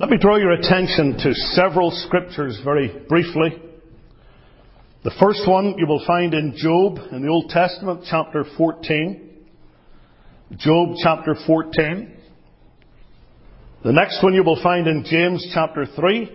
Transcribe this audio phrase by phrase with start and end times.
[0.00, 3.50] Let me draw your attention to several scriptures very briefly.
[5.04, 9.30] The first one you will find in Job in the Old Testament, chapter 14.
[10.56, 12.16] Job chapter 14.
[13.84, 16.30] The next one you will find in James chapter 3.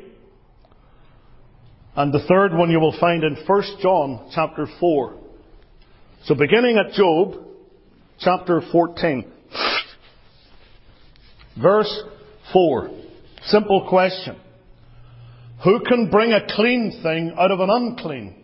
[1.96, 5.18] And the third one you will find in 1 John chapter 4.
[6.26, 7.34] So beginning at Job
[8.20, 9.32] chapter 14.
[11.60, 12.04] Verse
[12.54, 13.05] 4.
[13.48, 14.38] Simple question.
[15.64, 18.36] Who can bring a clean thing out of an unclean?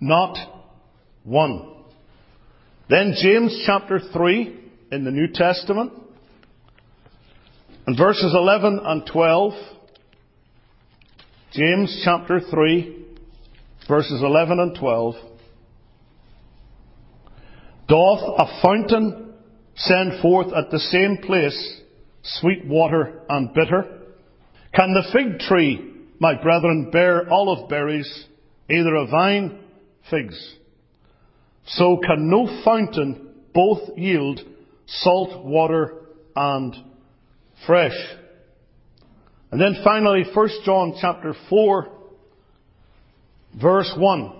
[0.00, 0.36] Not
[1.24, 1.72] one.
[2.88, 4.60] Then James chapter 3
[4.92, 5.92] in the New Testament
[7.86, 9.52] and verses 11 and 12.
[11.52, 13.06] James chapter 3
[13.88, 15.14] verses 11 and 12.
[17.88, 19.34] Doth a fountain
[19.76, 21.80] send forth at the same place
[22.40, 23.84] sweet water and bitter?
[24.74, 28.26] Can the fig tree, my brethren, bear olive berries,
[28.68, 29.58] either a vine,
[30.10, 30.56] figs?
[31.66, 34.40] So can no fountain both yield
[34.86, 35.94] salt water
[36.34, 36.74] and
[37.66, 37.96] fresh.
[39.50, 41.88] And then finally, 1 John chapter 4,
[43.60, 44.32] verse 1.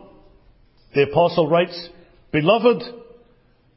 [0.94, 1.88] The apostle writes,
[2.32, 2.82] Beloved,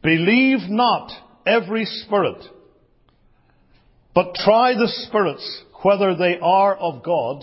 [0.04, 1.12] believe not
[1.46, 2.44] every spirit,
[4.20, 7.42] but try the spirits whether they are of God,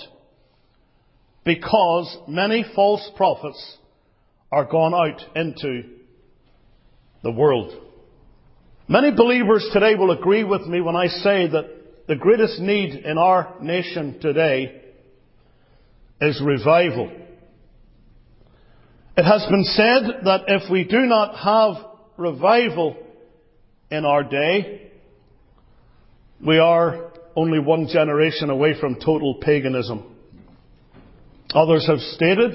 [1.43, 3.79] because many false prophets
[4.53, 5.85] are gone out into
[7.23, 7.73] the world.
[8.89, 13.17] Many believers today will agree with me when I say that the greatest need in
[13.17, 14.83] our nation today
[16.21, 17.11] is revival.
[19.17, 21.87] It has been said that if we do not have
[22.19, 22.99] revival
[23.91, 24.86] in our day,
[26.45, 30.17] we are only one generation away from total paganism.
[31.55, 32.55] Others have stated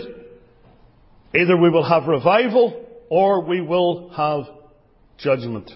[1.35, 4.43] either we will have revival or we will have
[5.17, 5.71] judgment.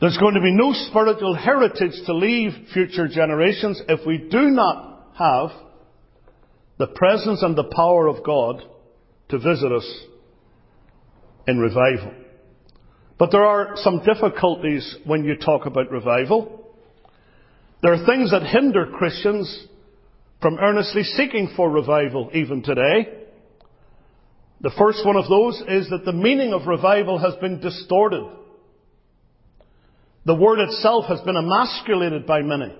[0.00, 5.06] There's going to be no spiritual heritage to leave future generations if we do not
[5.18, 5.50] have
[6.78, 8.62] the presence and the power of God
[9.30, 10.00] to visit us
[11.46, 12.12] in revival.
[13.18, 16.57] But there are some difficulties when you talk about revival.
[17.82, 19.66] There are things that hinder Christians
[20.42, 23.08] from earnestly seeking for revival even today.
[24.60, 28.24] The first one of those is that the meaning of revival has been distorted.
[30.26, 32.74] The word itself has been emasculated by many.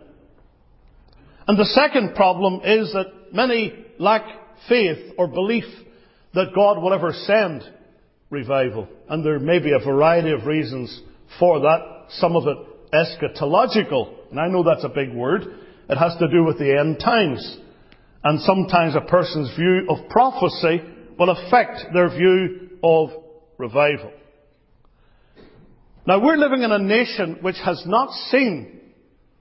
[1.47, 4.23] And the second problem is that many lack
[4.69, 5.65] faith or belief
[6.35, 7.63] that God will ever send
[8.31, 8.89] revival.
[9.09, 11.01] And there may be a variety of reasons
[11.39, 12.07] for that.
[12.11, 12.59] Some of it
[12.93, 14.18] eschatological.
[14.31, 15.43] And I know that's a big word.
[15.89, 17.59] It has to do with the end times.
[18.25, 20.83] And sometimes a person's view of prophecy
[21.19, 23.11] will affect their view of
[23.59, 24.13] revival.
[26.07, 28.81] Now we're living in a nation which has not seen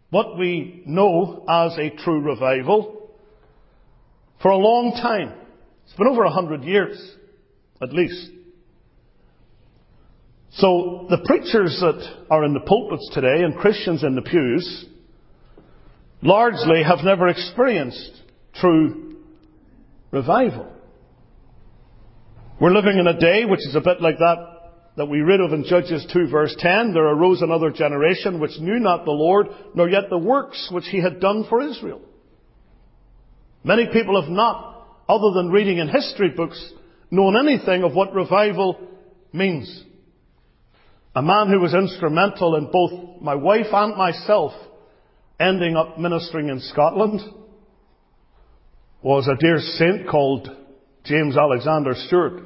[0.09, 3.11] what we know as a true revival
[4.41, 5.33] for a long time.
[5.85, 7.15] It's been over a hundred years,
[7.81, 8.31] at least.
[10.57, 14.85] So the preachers that are in the pulpits today and Christians in the pews
[16.23, 18.23] largely have never experienced
[18.55, 19.17] true
[20.09, 20.67] revival.
[22.59, 24.53] We're living in a day which is a bit like that
[24.95, 26.91] that we read of in Judges 2 verse 10.
[26.91, 30.99] There arose another generation which knew not the Lord, nor yet the works which he
[30.99, 32.01] had done for Israel.
[33.63, 36.73] Many people have not, other than reading in history books,
[37.11, 38.79] known anything of what revival
[39.31, 39.83] means.
[41.17, 42.91] A man who was instrumental in both
[43.21, 44.51] my wife and myself
[45.39, 47.21] ending up ministering in Scotland
[49.01, 50.47] was a dear saint called
[51.05, 52.43] James Alexander Stewart.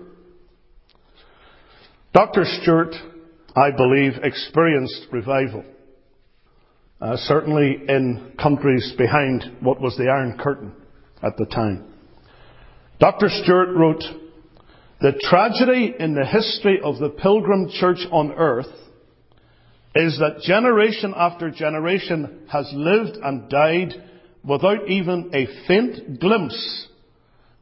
[2.13, 2.45] Dr.
[2.45, 2.95] Stewart,
[3.57, 5.65] I believe, experienced revival.
[7.01, 10.71] Uh, certainly in countries behind what was the Iron Curtain
[11.21, 11.93] at the time.
[13.01, 13.27] Dr.
[13.27, 14.03] Stewart wrote
[15.01, 18.67] the tragedy in the history of the pilgrim church on earth
[19.95, 23.93] is that generation after generation has lived and died
[24.43, 26.87] without even a faint glimpse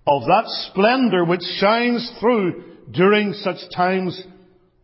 [0.06, 4.22] of that splendor which shines through during such times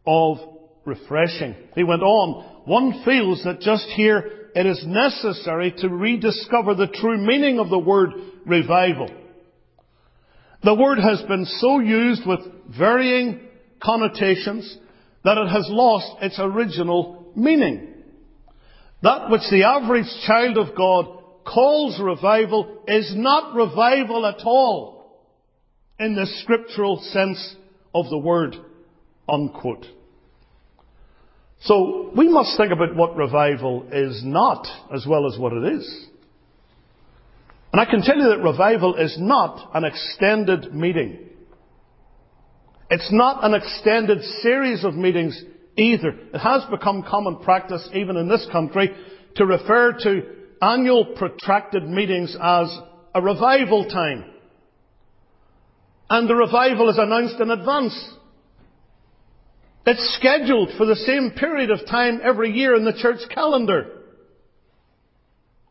[0.07, 0.37] of
[0.85, 1.55] refreshing.
[1.75, 7.17] He went on, one feels that just here it is necessary to rediscover the true
[7.17, 8.11] meaning of the word
[8.45, 9.09] revival.
[10.63, 12.39] The word has been so used with
[12.77, 13.41] varying
[13.83, 14.77] connotations
[15.23, 17.93] that it has lost its original meaning.
[19.01, 21.05] That which the average child of God
[21.45, 25.21] calls revival is not revival at all
[25.99, 27.55] in the scriptural sense
[27.93, 28.55] of the word.
[29.27, 29.85] Unquote.
[31.61, 36.07] So we must think about what revival is not as well as what it is.
[37.75, 41.19] And I can tell you that revival is not an extended meeting.
[42.89, 45.43] It's not an extended series of meetings
[45.75, 46.15] either.
[46.33, 48.95] It has become common practice, even in this country,
[49.35, 50.23] to refer to
[50.61, 52.73] annual protracted meetings as
[53.13, 54.23] a revival time.
[56.09, 58.09] And the revival is announced in advance.
[59.85, 64.04] It's scheduled for the same period of time every year in the church calendar.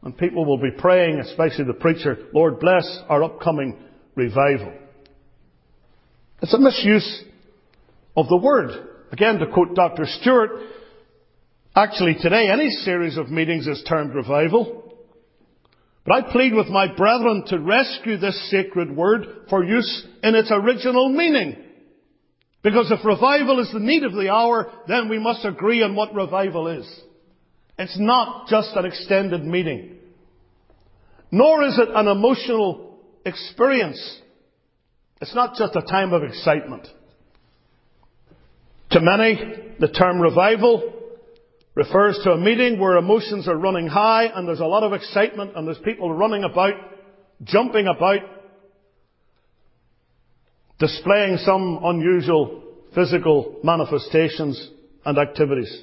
[0.05, 3.79] And people will be praying, especially the preacher, Lord bless our upcoming
[4.15, 4.73] revival.
[6.43, 7.25] It's a misuse
[8.15, 8.71] of the word.
[9.13, 10.05] Again, to quote Dr.
[10.05, 10.51] Stewart,
[11.75, 14.95] actually today any series of meetings is termed revival.
[16.05, 20.51] But I plead with my brethren to rescue this sacred word for use in its
[20.53, 21.57] original meaning.
[22.63, 26.15] Because if revival is the need of the hour, then we must agree on what
[26.15, 27.01] revival is.
[27.79, 29.94] It's not just an extended meeting.
[31.35, 34.21] Nor is it an emotional experience.
[35.21, 36.87] It's not just a time of excitement.
[38.93, 39.35] To many,
[39.81, 40.93] the term revival
[41.75, 45.57] refers to a meeting where emotions are running high and there's a lot of excitement
[45.57, 46.75] and there's people running about,
[47.43, 48.21] jumping about,
[50.79, 52.63] displaying some unusual
[52.95, 54.71] physical manifestations
[55.05, 55.83] and activities.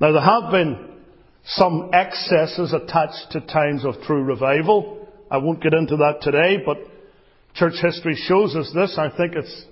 [0.00, 0.93] Now there have been
[1.46, 5.08] some excesses attached to times of true revival.
[5.30, 6.78] I won't get into that today, but
[7.54, 8.96] church history shows us this.
[8.98, 9.64] I think it's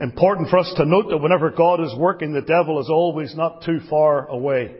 [0.00, 3.62] important for us to note that whenever God is working, the devil is always not
[3.64, 4.74] too far away.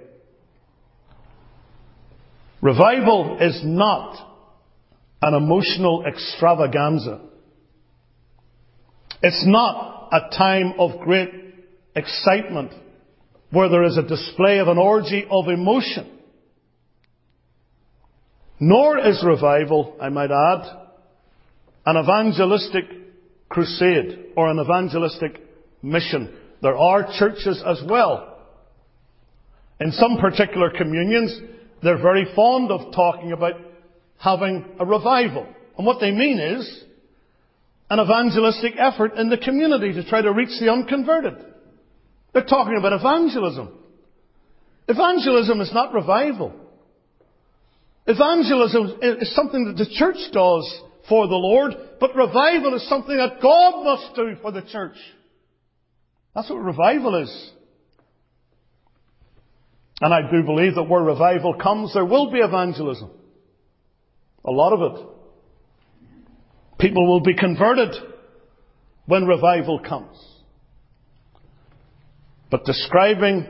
[2.60, 4.16] Revival is not
[5.22, 7.20] an emotional extravaganza.
[9.22, 11.30] It's not a time of great
[11.94, 12.72] excitement
[13.50, 16.18] where there is a display of an orgy of emotion.
[18.60, 20.64] Nor is revival, I might add,
[21.86, 22.84] an evangelistic
[23.48, 25.40] crusade or an evangelistic
[25.82, 26.36] mission.
[26.60, 28.36] There are churches as well.
[29.80, 31.40] In some particular communions,
[31.82, 33.54] they're very fond of talking about
[34.18, 35.46] having a revival.
[35.76, 36.84] And what they mean is
[37.88, 41.34] an evangelistic effort in the community to try to reach the unconverted.
[42.38, 43.68] They're talking about evangelism.
[44.86, 46.52] Evangelism is not revival.
[48.06, 53.42] Evangelism is something that the church does for the Lord, but revival is something that
[53.42, 54.94] God must do for the church.
[56.32, 57.50] That's what revival is.
[60.00, 63.10] And I do believe that where revival comes, there will be evangelism.
[64.44, 65.06] A lot of it.
[66.78, 67.96] People will be converted
[69.06, 70.16] when revival comes.
[72.50, 73.46] But describing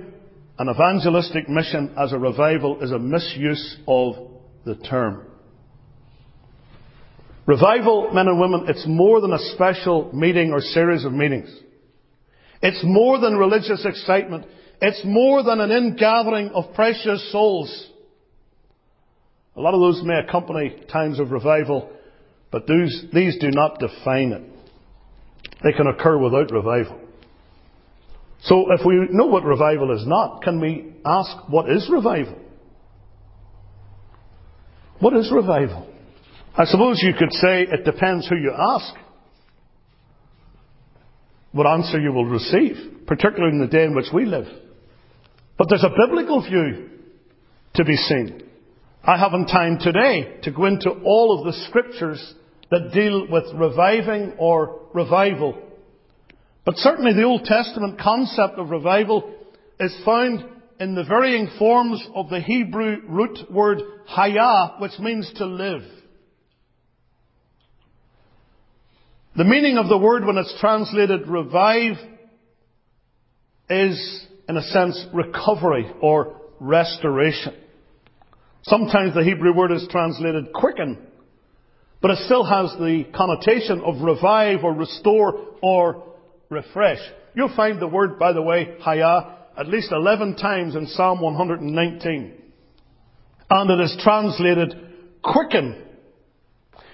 [0.58, 4.14] an evangelistic mission as a revival is a misuse of
[4.64, 5.24] the term.
[7.46, 11.48] Revival, men and women, it's more than a special meeting or series of meetings.
[12.60, 14.46] It's more than religious excitement.
[14.82, 17.88] It's more than an ingathering of precious souls.
[19.56, 21.90] A lot of those may accompany times of revival,
[22.50, 24.42] but these, these do not define it.
[25.62, 27.00] They can occur without revival.
[28.42, 32.36] So if we know what revival is not, can we ask what is revival?
[35.00, 35.88] What is revival?
[36.56, 38.94] I suppose you could say it depends who you ask.
[41.52, 44.46] What answer you will receive, particularly in the day in which we live.
[45.56, 46.90] But there's a biblical view
[47.74, 48.42] to be seen.
[49.04, 52.34] I haven't time today to go into all of the scriptures
[52.70, 55.56] that deal with reviving or revival.
[56.68, 59.32] But certainly the Old Testament concept of revival
[59.80, 60.44] is found
[60.78, 65.80] in the varying forms of the Hebrew root word haya, which means to live.
[69.34, 71.96] The meaning of the word when it's translated revive
[73.70, 77.54] is, in a sense, recovery or restoration.
[78.64, 80.98] Sometimes the Hebrew word is translated quicken,
[82.02, 86.07] but it still has the connotation of revive or restore or
[86.48, 86.98] refresh.
[87.34, 92.34] You'll find the word, by the way, haya, at least 11 times in Psalm 119.
[93.50, 94.74] And it is translated
[95.22, 95.84] quicken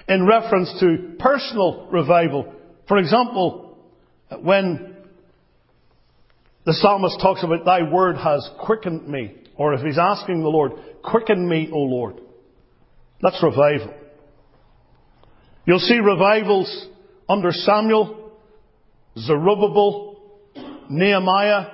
[0.09, 2.53] in reference to personal revival.
[2.89, 3.79] For example,
[4.41, 4.97] when
[6.65, 10.73] the psalmist talks about thy word has quickened me, or if he's asking the Lord,
[11.03, 12.21] quicken me, O Lord.
[13.21, 13.95] That's revival.
[15.67, 16.89] You'll see revivals
[17.29, 18.24] under Samuel,
[19.19, 20.17] Zerubbabel,
[20.91, 21.67] Nehemiah,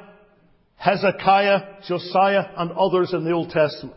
[0.76, 3.96] Hezekiah, Josiah, and others in the Old Testament.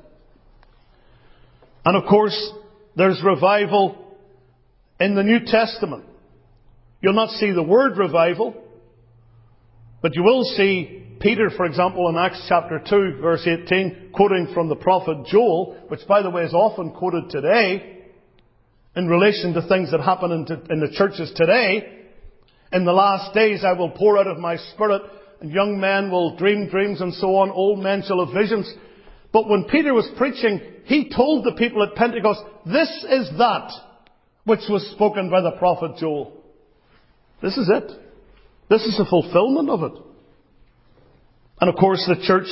[1.86, 2.52] And of course,
[2.96, 4.18] there's revival
[5.00, 6.06] in the New Testament.
[7.02, 8.56] You'll not see the word revival,
[10.02, 14.68] but you will see Peter, for example, in Acts chapter 2, verse 18, quoting from
[14.68, 18.04] the prophet Joel, which by the way is often quoted today,
[18.96, 22.03] in relation to things that happen in, the churches today.
[22.74, 25.04] In the last days I will pour out of my spirit,
[25.40, 28.72] and young men will dream dreams and so on, old men shall have visions.
[29.32, 33.72] But when Peter was preaching, he told the people at Pentecost, this is that
[34.46, 36.34] which was spoken by the prophet Joel.
[37.42, 37.92] This is it.
[38.70, 40.02] This is the fulfillment of it.
[41.62, 42.48] And of course the church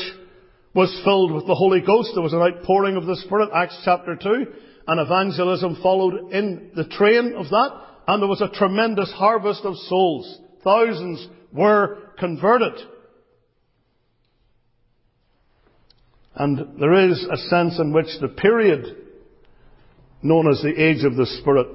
[0.74, 2.12] was filled with the Holy Ghost.
[2.14, 4.46] There was an outpouring of the Spirit, Acts chapter 2,
[4.88, 7.70] and evangelism followed in the train of that,
[8.08, 10.40] and there was a tremendous harvest of souls.
[10.64, 12.74] Thousands were converted.
[16.36, 18.98] And there is a sense in which the period
[20.24, 21.68] known as the age of the Spirit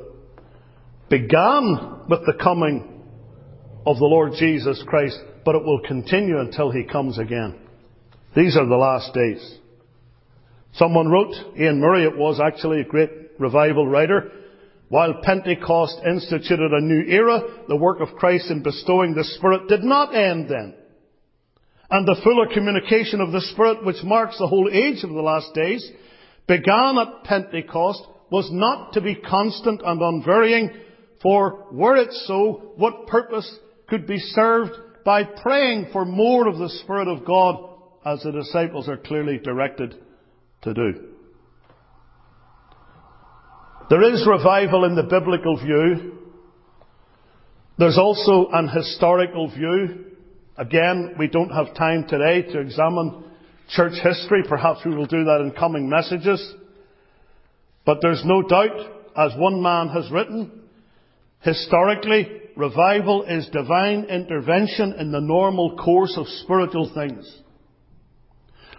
[1.09, 3.03] began with the coming
[3.87, 7.59] of the Lord Jesus Christ, but it will continue until He comes again.
[8.35, 9.59] These are the last days.
[10.75, 14.31] Someone wrote, Iain Murray it was actually a great revival writer,
[14.89, 19.83] while Pentecost instituted a new era, the work of Christ in bestowing the Spirit did
[19.83, 20.75] not end then.
[21.91, 25.55] And the fuller communication of the Spirit, which marks the whole age of the last
[25.55, 25.89] days,
[26.47, 30.71] began at Pentecost, was not to be constant and unvarying,
[31.23, 34.73] for were it so, what purpose could be served
[35.05, 37.57] by praying for more of the Spirit of God,
[38.05, 39.95] as the disciples are clearly directed
[40.63, 41.16] to do?
[43.89, 46.19] There is revival in the biblical view.
[47.79, 50.07] There's also an historical view.
[50.57, 53.23] Again, we don't have time today to examine
[53.69, 54.43] church history.
[54.49, 56.55] Perhaps we will do that in coming messages.
[57.85, 58.77] But there's no doubt,
[59.17, 60.63] as one man has written,
[61.43, 62.27] historically,
[62.57, 67.41] revival is divine intervention in the normal course of spiritual things.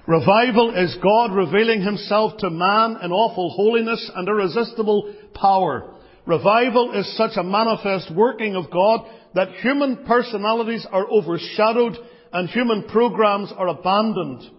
[0.08, 5.96] Revival is God revealing himself to man in awful holiness and irresistible power.
[6.26, 9.02] Revival is such a manifest working of God
[9.36, 11.98] that human personalities are overshadowed
[12.32, 14.50] and human programs are abandoned.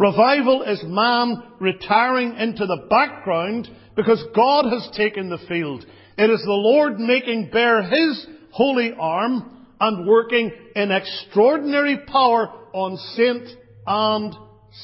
[0.00, 5.84] Revival is man retiring into the background because God has taken the field.
[6.16, 12.96] It is the Lord making bare His holy arm and working in extraordinary power on
[13.14, 13.48] saint
[13.88, 14.36] and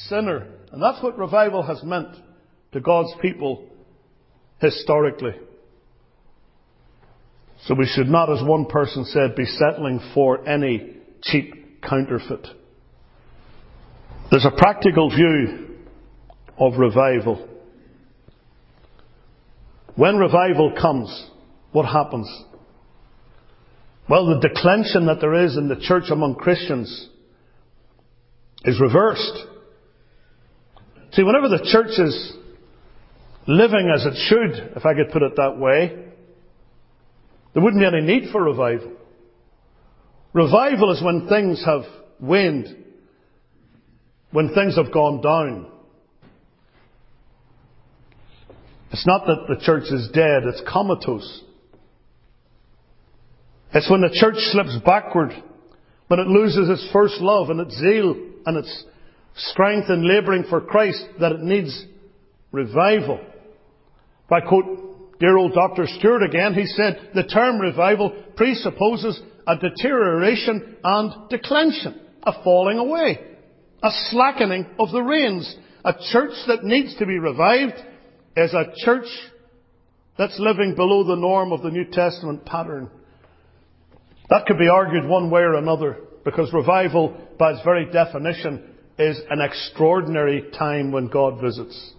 [0.08, 0.48] sinner.
[0.72, 2.16] And that's what revival has meant
[2.72, 3.68] to God's people
[4.60, 5.34] historically.
[7.66, 12.46] So we should not, as one person said, be settling for any cheap counterfeit.
[14.30, 15.76] There's a practical view
[16.58, 17.46] of revival.
[19.96, 21.30] When revival comes,
[21.72, 22.28] what happens?
[24.08, 27.10] Well, the declension that there is in the church among Christians
[28.64, 29.44] is reversed.
[31.12, 32.32] See, whenever the church is
[33.46, 36.04] living as it should, if I could put it that way,
[37.52, 38.92] there wouldn't be any need for revival.
[40.32, 41.82] Revival is when things have
[42.18, 42.84] waned,
[44.32, 45.70] when things have gone down.
[48.90, 51.42] It's not that the church is dead, it's comatose.
[53.72, 55.30] It's when the church slips backward,
[56.08, 58.14] when it loses its first love and its zeal
[58.46, 58.84] and its
[59.36, 61.86] strength in labouring for Christ that it needs
[62.52, 63.20] revival.
[64.26, 65.86] If I quote dear old Dr.
[65.86, 73.18] Stewart again, he said, the term revival presupposes a deterioration and declension, a falling away,
[73.82, 75.56] a slackening of the reins.
[75.84, 77.74] A church that needs to be revived
[78.36, 79.06] is a church
[80.16, 82.88] that's living below the norm of the New Testament pattern.
[84.30, 85.98] That could be argued one way or another.
[86.24, 91.92] Because revival, by its very definition, is an extraordinary time when God visits.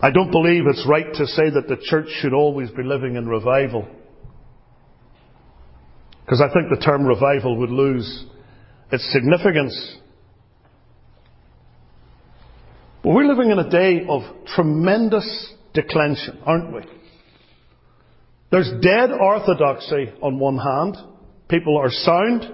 [0.00, 3.28] I don't believe it's right to say that the church should always be living in
[3.28, 3.86] revival.
[6.24, 8.26] Because I think the term revival would lose
[8.90, 9.96] its significance.
[13.02, 14.22] But we're living in a day of
[14.54, 16.82] tremendous declension, aren't we?
[18.50, 20.96] There's dead orthodoxy on one hand,
[21.52, 22.50] People are sound,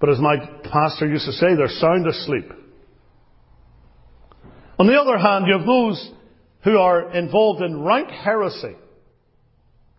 [0.00, 0.36] but as my
[0.72, 2.50] pastor used to say, they're sound asleep.
[4.78, 6.10] On the other hand, you have those
[6.64, 8.74] who are involved in rank heresy,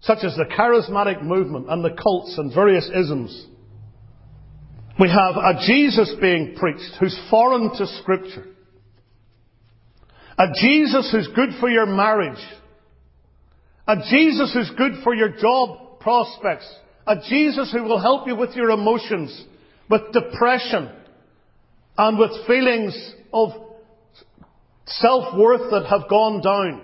[0.01, 3.45] such as the charismatic movement and the cults and various isms.
[4.99, 8.47] We have a Jesus being preached who's foreign to Scripture.
[10.39, 12.43] A Jesus who's good for your marriage.
[13.87, 16.67] A Jesus who's good for your job prospects.
[17.07, 19.45] A Jesus who will help you with your emotions,
[19.89, 20.89] with depression,
[21.97, 23.49] and with feelings of
[24.85, 26.81] self-worth that have gone down.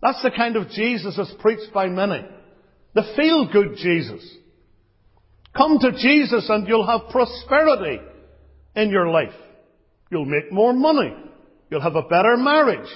[0.00, 2.24] That's the kind of Jesus that's preached by many.
[2.94, 4.36] The feel-good Jesus.
[5.56, 8.00] Come to Jesus and you'll have prosperity
[8.76, 9.34] in your life.
[10.10, 11.14] You'll make more money.
[11.70, 12.88] You'll have a better marriage.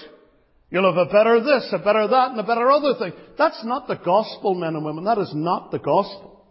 [0.70, 3.12] You'll have a better this, a better that, and a better other thing.
[3.38, 5.04] That's not the gospel, men and women.
[5.04, 6.44] That is not the gospel.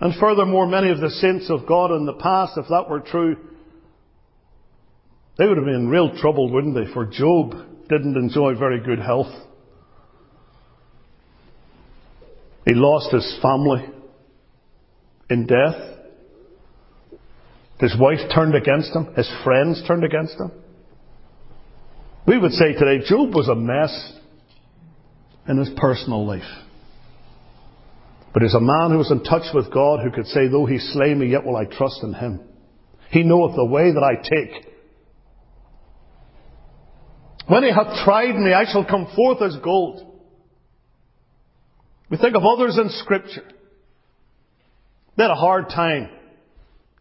[0.00, 3.36] And furthermore, many of the saints of God in the past, if that were true,
[5.36, 6.92] they would have been in real trouble, wouldn't they?
[6.92, 7.52] For Job
[7.88, 9.32] didn't enjoy very good health.
[12.64, 13.86] He lost his family
[15.30, 15.98] in death.
[17.80, 19.14] His wife turned against him.
[19.14, 20.52] His friends turned against him.
[22.28, 24.12] We would say today, Job was a mess
[25.48, 26.42] in his personal life.
[28.34, 30.78] But he's a man who was in touch with God who could say, though he
[30.78, 32.40] slay me, yet will I trust in him.
[33.10, 34.66] He knoweth the way that I take.
[37.46, 40.04] When he hath tried me, I shall come forth as gold.
[42.10, 43.48] We think of others in scripture.
[45.16, 46.10] They had a hard time.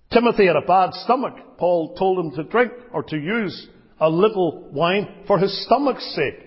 [0.10, 1.34] Timothy had a bad stomach.
[1.58, 3.68] Paul told him to drink or to use
[4.00, 6.44] a little wine for his stomach's sake.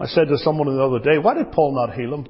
[0.00, 2.26] I said to someone the other day, why did Paul not heal him?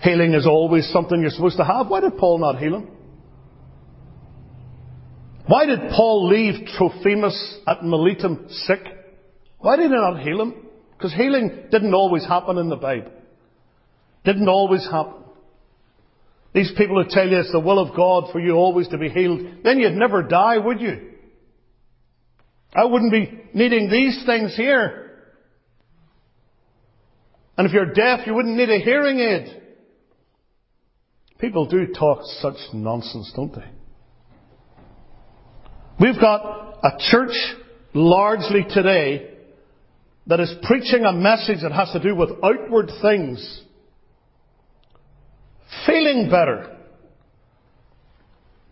[0.00, 1.88] Healing is always something you're supposed to have.
[1.88, 2.88] Why did Paul not heal him?
[5.46, 8.80] Why did Paul leave Trophimus at Miletum sick?
[9.58, 10.54] Why did he not heal him?
[10.92, 13.12] Because healing didn't always happen in the Bible.
[14.24, 15.22] Didn't always happen.
[16.54, 19.08] These people who tell you it's the will of God for you always to be
[19.08, 21.13] healed, then you'd never die, would you?
[22.74, 25.00] I wouldn't be needing these things here.
[27.56, 29.62] And if you're deaf, you wouldn't need a hearing aid.
[31.38, 33.64] People do talk such nonsense, don't they?
[36.00, 37.34] We've got a church
[37.92, 39.30] largely today
[40.26, 43.62] that is preaching a message that has to do with outward things.
[45.86, 46.73] Feeling better.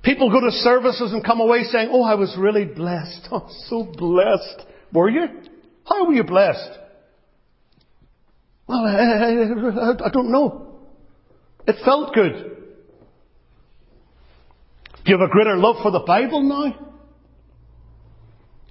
[0.02, 3.28] People go to services and come away saying, Oh, I was really blessed.
[3.32, 4.68] I'm oh, so blessed.
[4.92, 5.26] Were you?
[5.84, 6.78] How were you blessed?
[8.66, 10.78] Well, I, I, I don't know.
[11.66, 12.32] It felt good.
[15.04, 16.88] Do you have a greater love for the Bible now?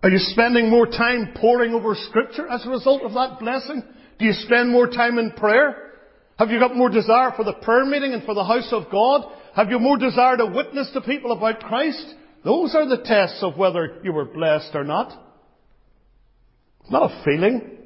[0.03, 3.83] Are you spending more time poring over Scripture as a result of that blessing?
[4.17, 5.91] Do you spend more time in prayer?
[6.39, 9.31] Have you got more desire for the prayer meeting and for the house of God?
[9.55, 12.05] Have you more desire to witness to people about Christ?
[12.43, 15.11] Those are the tests of whether you were blessed or not.
[16.81, 17.77] It's not a feeling.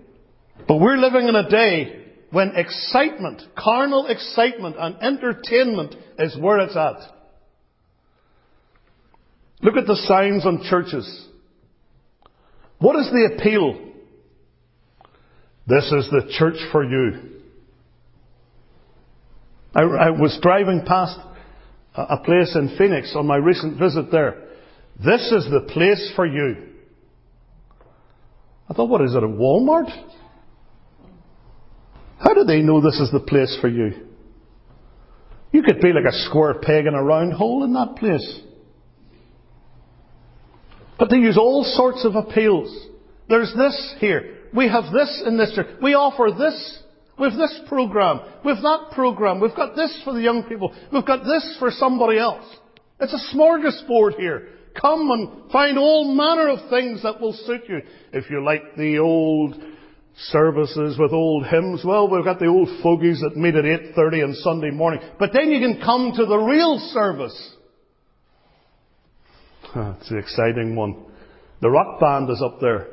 [0.68, 6.76] But we're living in a day when excitement, carnal excitement and entertainment is where it's
[6.76, 6.98] at.
[9.62, 11.28] Look at the signs on churches.
[12.80, 13.80] What is the appeal?
[15.68, 17.42] This is the church for you.
[19.74, 21.20] I, I was driving past
[21.98, 24.44] a place in Phoenix on my recent visit there.
[24.98, 26.56] This is the place for you.
[28.70, 29.90] I thought, what is it, a Walmart?
[32.18, 34.08] How do they know this is the place for you?
[35.52, 38.42] You could be like a square peg in a round hole in that place.
[40.98, 42.88] But they use all sorts of appeals.
[43.30, 44.38] There's this here.
[44.54, 45.68] We have this in this church.
[45.82, 46.84] We offer this.
[47.20, 48.20] We've this program.
[48.44, 49.40] We've that program.
[49.40, 50.76] We've got this for the young people.
[50.92, 52.46] We've got this for somebody else.
[53.00, 54.50] It's a smorgasbord here.
[54.80, 57.82] Come and find all manner of things that will suit you.
[58.12, 59.56] If you like the old
[60.18, 64.34] services with old hymns, well, we've got the old fogies that meet at 8.30 on
[64.36, 65.00] Sunday morning.
[65.18, 67.54] But then you can come to the real service.
[69.74, 71.06] Ah, it's the exciting one.
[71.62, 72.88] The rock band is up there.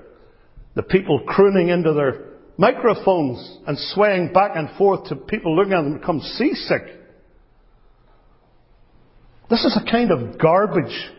[0.74, 2.31] The people crooning into their
[2.62, 6.82] microphones and swaying back and forth to people looking at them become seasick.
[9.50, 11.10] This is a kind of garbage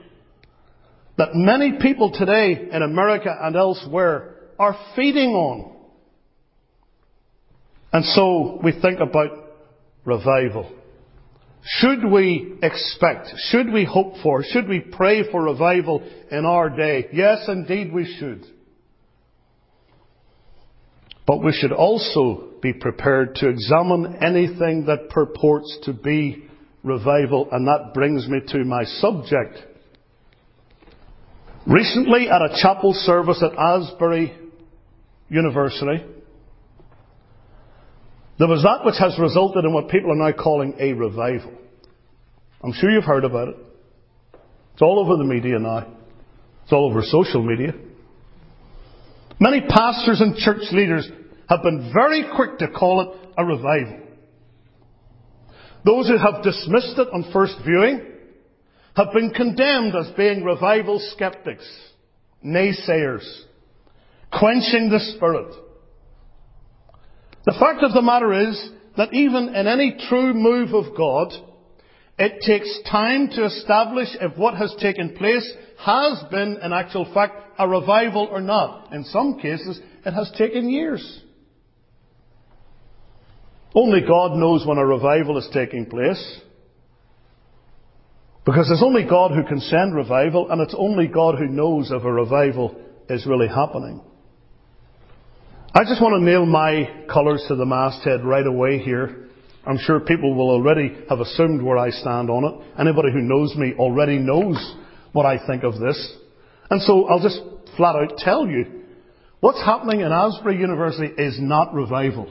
[1.17, 5.75] that many people today in America and elsewhere are feeding on.
[7.91, 9.31] And so we think about
[10.05, 10.71] revival.
[11.65, 16.01] Should we expect, should we hope for, should we pray for revival
[16.31, 17.09] in our day?
[17.11, 18.45] Yes, indeed we should.
[21.25, 26.45] But we should also be prepared to examine anything that purports to be
[26.83, 29.57] revival, and that brings me to my subject.
[31.65, 34.37] Recently, at a chapel service at Asbury
[35.29, 36.03] University,
[38.37, 41.53] there was that which has resulted in what people are now calling a revival.
[42.61, 43.55] I'm sure you've heard about it.
[44.73, 45.87] It's all over the media now.
[46.63, 47.73] It's all over social media.
[49.39, 51.09] Many pastors and church leaders
[51.49, 53.99] have been very quick to call it a revival.
[55.85, 58.01] Those who have dismissed it on first viewing
[58.95, 61.67] have been condemned as being revival skeptics,
[62.45, 63.27] naysayers,
[64.31, 65.53] quenching the spirit.
[67.45, 71.33] The fact of the matter is that even in any true move of God,
[72.17, 77.42] it takes time to establish if what has taken place has been, in actual fact,
[77.57, 78.93] a revival or not.
[78.93, 81.21] In some cases, it has taken years.
[83.75, 86.39] Only God knows when a revival is taking place.
[88.45, 92.03] Because it's only God who can send revival, and it's only God who knows if
[92.03, 92.75] a revival
[93.09, 94.01] is really happening.
[95.73, 99.29] I just want to nail my colours to the masthead right away here.
[99.65, 102.79] I'm sure people will already have assumed where I stand on it.
[102.79, 104.57] Anybody who knows me already knows
[105.13, 106.17] what I think of this.
[106.73, 107.39] And so I'll just
[107.77, 108.65] flat out tell you,
[109.41, 112.27] what's happening in Asbury University is not revival.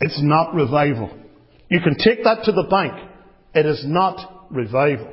[0.00, 1.10] It's not revival.
[1.70, 2.94] You can take that to the bank.
[3.54, 5.12] It is not revival.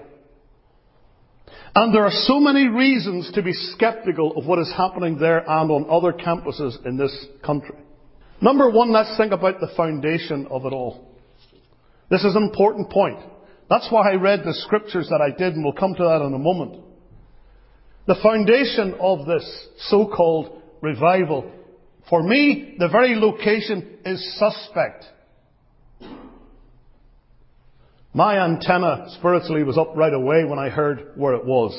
[1.75, 5.69] And there are so many reasons to be skeptical of what is happening there and
[5.69, 7.75] on other campuses in this country.
[8.39, 11.05] Number one, let's think about the foundation of it all.
[12.09, 13.19] This is an important point.
[13.69, 16.33] That's why I read the scriptures that I did, and we'll come to that in
[16.33, 16.86] a moment.
[18.07, 21.51] The foundation of this so-called revival
[22.09, 25.03] for me, the very location is suspect.
[28.13, 31.77] My antenna spiritually was up right away when I heard where it was.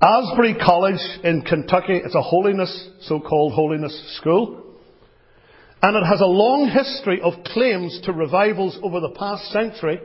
[0.00, 4.62] Asbury College in Kentucky, it's a holiness, so-called holiness school.
[5.82, 10.00] And it has a long history of claims to revivals over the past century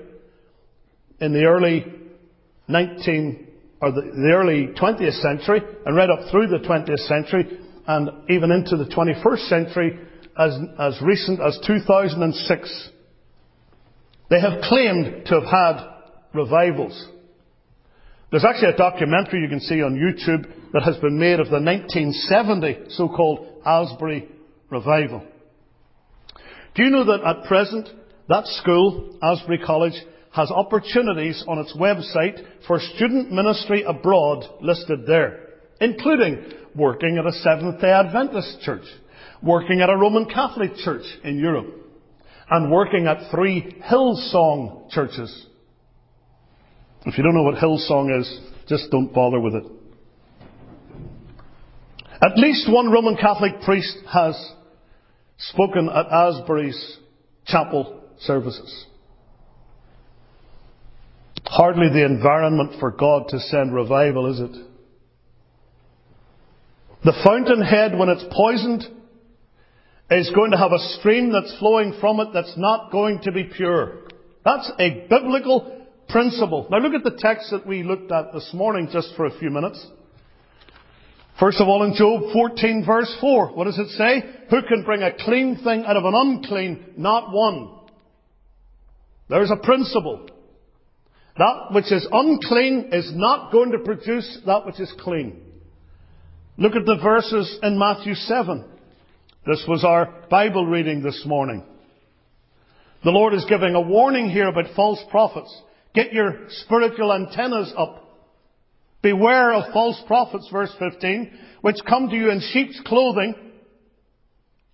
[1.20, 1.86] in the early
[2.68, 3.48] 19,
[3.82, 4.02] or the,
[4.34, 9.50] early 20th century and right up through the 20th century and even into the 21st
[9.50, 10.00] century
[10.38, 12.90] as, as recent as 2006.
[14.30, 15.88] They have claimed to have had
[16.34, 17.08] revivals.
[18.30, 21.60] There's actually a documentary you can see on YouTube that has been made of the
[21.60, 24.30] 1970 so-called Asbury
[24.70, 25.26] Revival.
[26.76, 27.90] Do you know that at present,
[28.30, 30.02] that school, Asbury College,
[30.34, 35.48] has opportunities on its website for student ministry abroad listed there,
[35.80, 38.86] including working at a Seventh day Adventist church,
[39.44, 41.68] working at a Roman Catholic church in Europe,
[42.50, 45.48] and working at three Hillsong churches.
[47.06, 49.66] If you don't know what Hillsong is, just don't bother with it.
[52.24, 54.36] At least one Roman Catholic priest has
[55.40, 57.00] spoken at Asbury's
[57.48, 58.86] chapel services.
[61.46, 64.56] Hardly the environment for God to send revival, is it?
[67.04, 68.84] The fountainhead, when it's poisoned,
[70.12, 73.46] is going to have a stream that's flowing from it that's not going to be
[73.46, 74.04] pure.
[74.46, 76.68] That's a biblical principle.
[76.70, 79.50] Now look at the text that we looked at this morning just for a few
[79.50, 79.86] minutes.
[81.40, 84.22] First of all, in Job 14 verse 4, what does it say?
[84.50, 86.94] Who can bring a clean thing out of an unclean?
[86.98, 87.72] Not one.
[89.28, 90.28] There's a principle.
[91.38, 95.42] That which is unclean is not going to produce that which is clean.
[96.58, 98.66] Look at the verses in Matthew 7.
[99.46, 101.64] This was our Bible reading this morning.
[103.04, 105.52] The Lord is giving a warning here about false prophets.
[105.96, 107.98] Get your spiritual antennas up.
[109.02, 113.34] Beware of false prophets, verse 15, which come to you in sheep's clothing.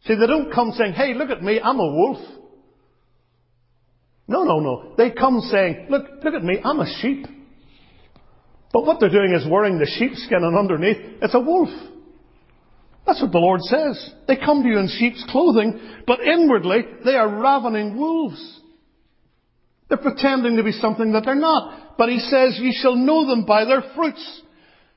[0.06, 2.20] See, they don't come saying, hey, look at me, I'm a wolf.
[4.28, 4.94] No, no, no.
[4.98, 7.26] They come saying, look, look at me, I'm a sheep.
[8.74, 11.70] But what they're doing is wearing the sheepskin and underneath it's a wolf.
[13.06, 14.12] That's what the Lord says.
[14.28, 18.60] They come to you in sheep's clothing, but inwardly they are ravening wolves.
[19.88, 21.98] They're pretending to be something that they're not.
[21.98, 24.42] But he says, you shall know them by their fruits.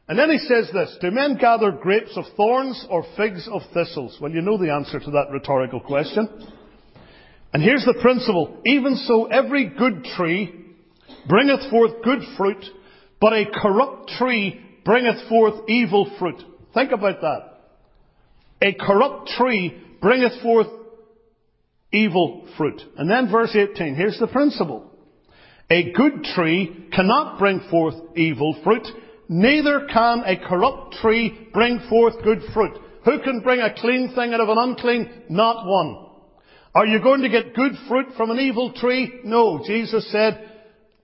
[0.08, 4.18] And then he says this, do men gather grapes of thorns or figs of thistles?
[4.20, 6.28] Well, you know the answer to that rhetorical question.
[7.52, 8.60] And here's the principle.
[8.64, 10.54] Even so, every good tree
[11.28, 12.64] bringeth forth good fruit,
[13.20, 16.42] but a corrupt tree bringeth forth evil fruit.
[16.74, 17.50] Think about that.
[18.62, 20.68] A corrupt tree bringeth forth
[21.92, 22.80] evil fruit.
[22.96, 24.90] And then verse 18, here's the principle.
[25.70, 28.86] A good tree cannot bring forth evil fruit,
[29.28, 32.76] neither can a corrupt tree bring forth good fruit.
[33.04, 35.24] Who can bring a clean thing out of an unclean?
[35.28, 36.09] Not one.
[36.74, 39.20] Are you going to get good fruit from an evil tree?
[39.24, 39.62] No.
[39.66, 40.48] Jesus said,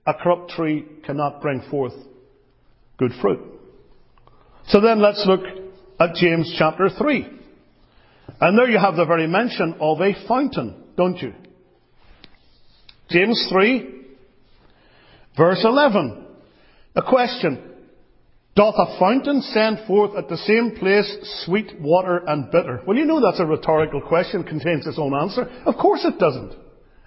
[0.07, 1.95] a corrupt tree cannot bring forth
[2.99, 3.41] good fruit.
[4.69, 5.43] So then let's look
[5.99, 7.29] at James chapter 3.
[8.41, 11.33] And there you have the very mention of a fountain, don't you?
[13.11, 14.05] James 3,
[15.37, 16.27] verse 11.
[16.97, 17.76] A question.
[18.57, 21.15] Doth a fountain send forth at the same place
[21.45, 22.81] sweet water and bitter?
[22.87, 25.43] Well, you know that's a rhetorical question, contains its own answer.
[25.67, 26.55] Of course it doesn't.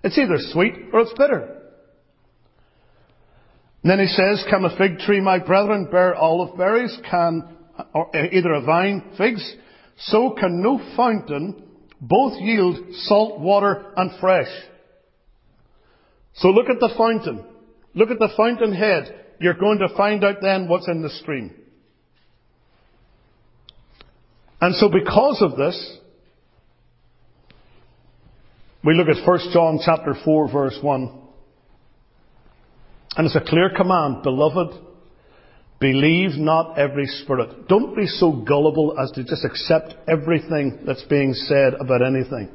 [0.04, 1.58] It's either sweet or it's bitter.
[3.82, 6.96] And then he says, Can a fig tree, my brethren, bear olive berries?
[7.10, 7.44] Can
[7.94, 9.56] or uh, either a vine figs?
[9.98, 11.64] So can no fountain
[12.00, 14.48] both yield salt water and fresh.
[16.36, 17.44] So look at the fountain.
[17.94, 19.26] Look at the fountain head.
[19.40, 21.54] You're going to find out then what's in the stream.
[24.62, 25.98] And so because of this,
[28.84, 31.20] we look at 1 John chapter 4 verse 1.
[33.16, 34.78] And it's a clear command, beloved,
[35.80, 37.68] believe not every spirit.
[37.68, 42.50] Don't be so gullible as to just accept everything that's being said about anything.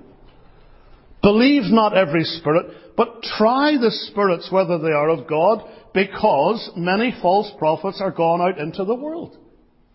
[1.23, 2.67] Believe not every spirit,
[2.97, 5.65] but try the spirits whether they are of God,
[5.95, 9.37] because many false prophets are gone out into the world.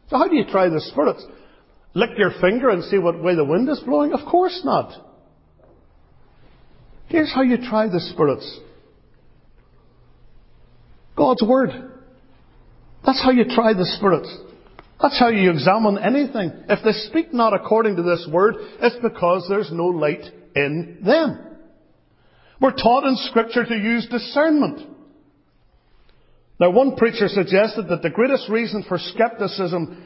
[0.09, 1.23] So how do you try the spirits?
[1.93, 4.13] Lick your finger and see what way the wind is blowing?
[4.13, 4.93] Of course not.
[7.07, 8.59] Here's how you try the spirits.
[11.17, 11.71] God's Word.
[13.05, 14.33] That's how you try the spirits.
[15.01, 16.51] That's how you examine anything.
[16.69, 20.23] If they speak not according to this Word, it's because there's no light
[20.55, 21.45] in them.
[22.61, 24.88] We're taught in Scripture to use discernment.
[26.59, 30.03] Now, one preacher suggested that the greatest reason for skepticism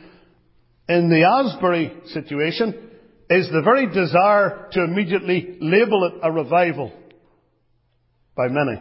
[0.87, 2.91] in the Asbury situation
[3.29, 6.91] is the very desire to immediately label it a revival
[8.35, 8.79] by many.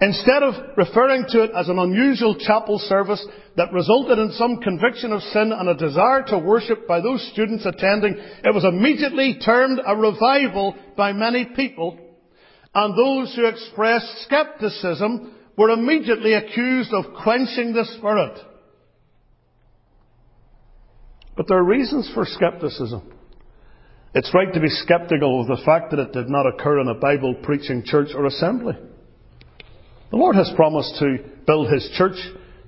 [0.00, 3.24] Instead of referring to it as an unusual chapel service
[3.56, 7.64] that resulted in some conviction of sin and a desire to worship by those students
[7.64, 11.98] attending, it was immediately termed a revival by many people,
[12.74, 18.38] and those who expressed skepticism were immediately accused of quenching the Spirit.
[21.36, 23.12] But there are reasons for skepticism.
[24.14, 26.94] It's right to be skeptical of the fact that it did not occur in a
[26.94, 28.74] Bible preaching church or assembly.
[30.10, 32.16] The Lord has promised to build His church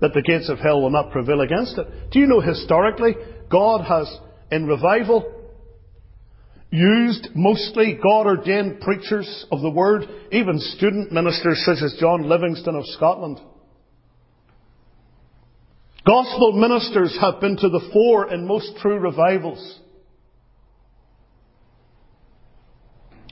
[0.01, 1.87] that the gates of hell will not prevail against it.
[2.11, 3.14] Do you know historically,
[3.51, 4.14] God has,
[4.51, 5.38] in revival,
[6.70, 12.74] used mostly God ordained preachers of the Word, even student ministers such as John Livingston
[12.74, 13.40] of Scotland.
[16.07, 19.81] Gospel ministers have been to the fore in most true revivals.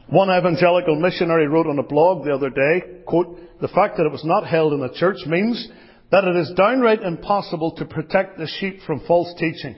[0.08, 4.12] One evangelical missionary wrote on a blog the other day, quote, the fact that it
[4.12, 5.68] was not held in a church means
[6.10, 9.74] that it is downright impossible to protect the sheep from false teaching.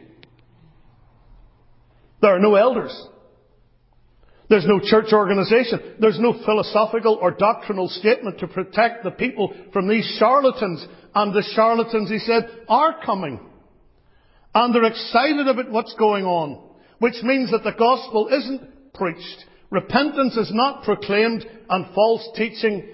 [2.20, 3.08] There are no elders.
[4.48, 5.96] There's no church organization.
[6.00, 10.86] There's no philosophical or doctrinal statement to protect the people from these charlatans.
[11.14, 13.40] And the charlatans, he said, are coming.
[14.54, 16.64] And they're excited about what's going on.
[16.98, 19.44] Which means that the gospel isn't preached.
[19.70, 22.88] Repentance is not proclaimed and false teaching,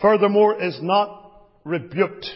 [0.00, 2.26] furthermore, is not rebuked.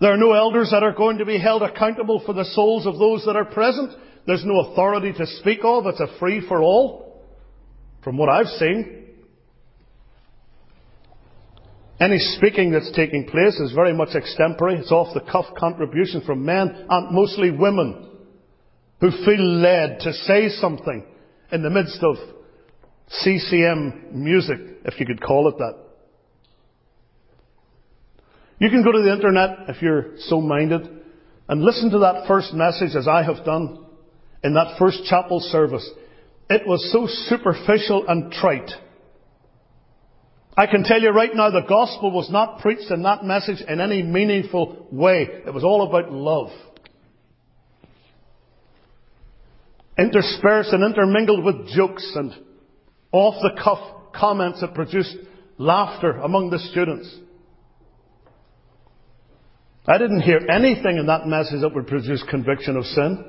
[0.00, 2.98] There are no elders that are going to be held accountable for the souls of
[2.98, 3.92] those that are present.
[4.26, 5.86] There's no authority to speak of.
[5.86, 7.22] It's a free for all,
[8.04, 9.00] from what I've seen.
[12.00, 14.78] Any speaking that's taking place is very much extempore.
[14.78, 18.08] It's off the cuff contribution from men and mostly women
[19.00, 21.04] who feel led to say something
[21.52, 22.16] in the midst of
[23.08, 25.74] CCM music, if you could call it that.
[28.58, 30.88] You can go to the internet if you're so minded
[31.48, 33.79] and listen to that first message as I have done
[34.42, 35.88] in that first chapel service.
[36.48, 38.70] It was so superficial and trite.
[40.56, 43.80] I can tell you right now the gospel was not preached in that message in
[43.80, 45.28] any meaningful way.
[45.46, 46.50] It was all about love.
[50.00, 52.32] interspersed and intermingled with jokes and
[53.12, 53.78] off the cuff
[54.14, 55.14] comments that produced
[55.58, 57.14] laughter among the students.
[59.86, 63.24] I didn't hear anything in that message that would produce conviction of sin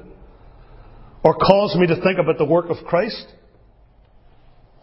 [1.24, 3.28] or cause me to think about the work of Christ.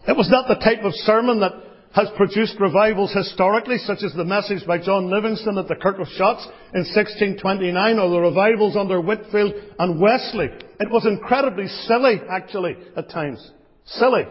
[0.07, 1.51] It was not the type of sermon that
[1.93, 6.07] has produced revivals historically, such as the message by John Livingston at the Kirk of
[6.07, 10.49] Shotts in 1629, or the revivals under Whitefield and Wesley.
[10.79, 13.51] It was incredibly silly, actually, at times.
[13.85, 14.23] Silly.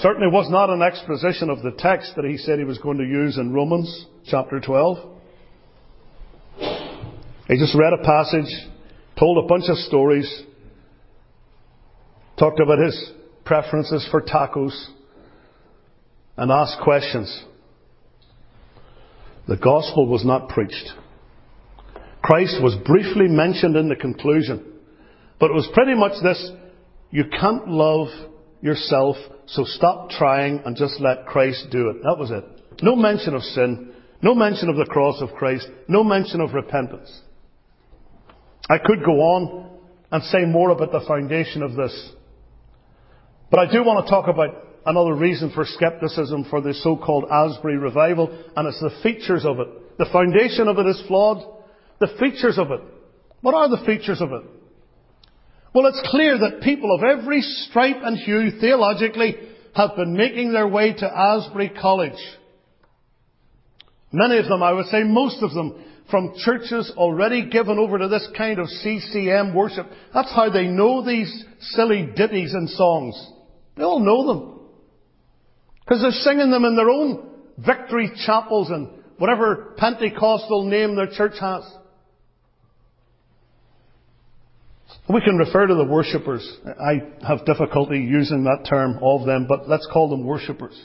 [0.00, 3.04] Certainly was not an exposition of the text that he said he was going to
[3.04, 4.98] use in Romans chapter 12.
[7.46, 8.50] He just read a passage,
[9.18, 10.42] told a bunch of stories,
[12.38, 13.12] talked about his
[13.44, 14.88] preferences for tacos,
[16.36, 17.44] and asked questions.
[19.46, 20.90] The gospel was not preached.
[22.22, 24.64] Christ was briefly mentioned in the conclusion,
[25.38, 26.50] but it was pretty much this
[27.10, 28.08] you can't love
[28.62, 32.02] yourself, so stop trying and just let Christ do it.
[32.02, 32.82] That was it.
[32.82, 37.20] No mention of sin, no mention of the cross of Christ, no mention of repentance.
[38.68, 39.70] I could go on
[40.10, 42.12] and say more about the foundation of this.
[43.50, 47.76] But I do want to talk about another reason for skepticism for the so-called Asbury
[47.76, 49.98] revival, and it's the features of it.
[49.98, 51.44] The foundation of it is flawed.
[52.00, 52.80] The features of it.
[53.40, 54.42] What are the features of it?
[55.74, 59.36] Well, it's clear that people of every stripe and hue theologically
[59.74, 62.12] have been making their way to Asbury College.
[64.12, 68.08] Many of them, I would say most of them, from churches already given over to
[68.08, 69.86] this kind of CCM worship.
[70.12, 73.30] That's how they know these silly ditties and songs.
[73.76, 74.60] They all know them.
[75.80, 78.88] Because they're singing them in their own victory chapels and
[79.18, 81.64] whatever Pentecostal name their church has.
[85.08, 86.58] We can refer to the worshippers.
[86.80, 90.80] I have difficulty using that term of them, but let's call them worshippers.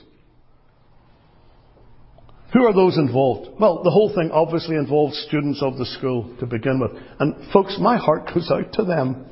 [2.53, 3.59] Who are those involved?
[3.59, 6.91] Well, the whole thing obviously involves students of the school to begin with.
[7.19, 9.25] And folks, my heart goes out to them.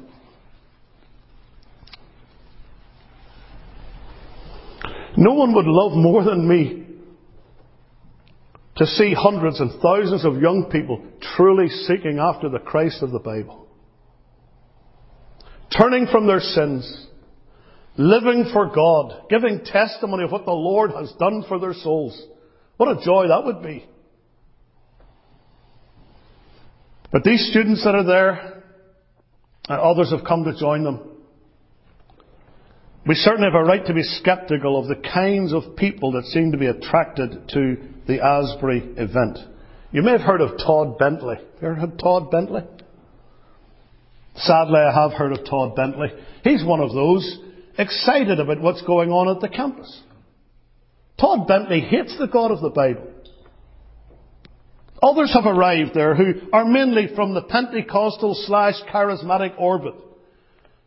[5.15, 6.85] No one would love more than me
[8.75, 11.03] to see hundreds and thousands of young people
[11.35, 13.67] truly seeking after the Christ of the Bible.
[15.75, 17.07] Turning from their sins,
[17.97, 22.21] living for God, giving testimony of what the Lord has done for their souls.
[22.77, 23.85] What a joy that would be.
[27.11, 28.63] But these students that are there,
[29.69, 30.99] and others have come to join them,
[33.07, 36.51] we certainly have a right to be sceptical of the kinds of people that seem
[36.51, 39.39] to be attracted to the Asbury event.
[39.91, 41.35] You may have heard of Todd Bentley.
[41.35, 42.63] Have you ever heard of Todd Bentley?
[44.35, 46.09] Sadly, I have heard of Todd Bentley.
[46.43, 47.39] He's one of those
[47.77, 50.01] excited about what's going on at the campus.
[51.19, 53.07] Todd Bentley hates the God of the Bible.
[55.01, 59.93] Others have arrived there who are mainly from the Pentecostal slash charismatic orbit.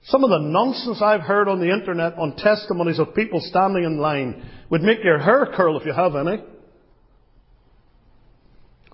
[0.04, 3.98] Some of the nonsense I've heard on the internet on testimonies of people standing in
[3.98, 6.42] line would make your hair curl if you have any.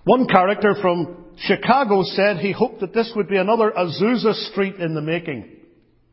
[0.05, 4.95] One character from Chicago said he hoped that this would be another Azusa Street in
[4.95, 5.51] the making.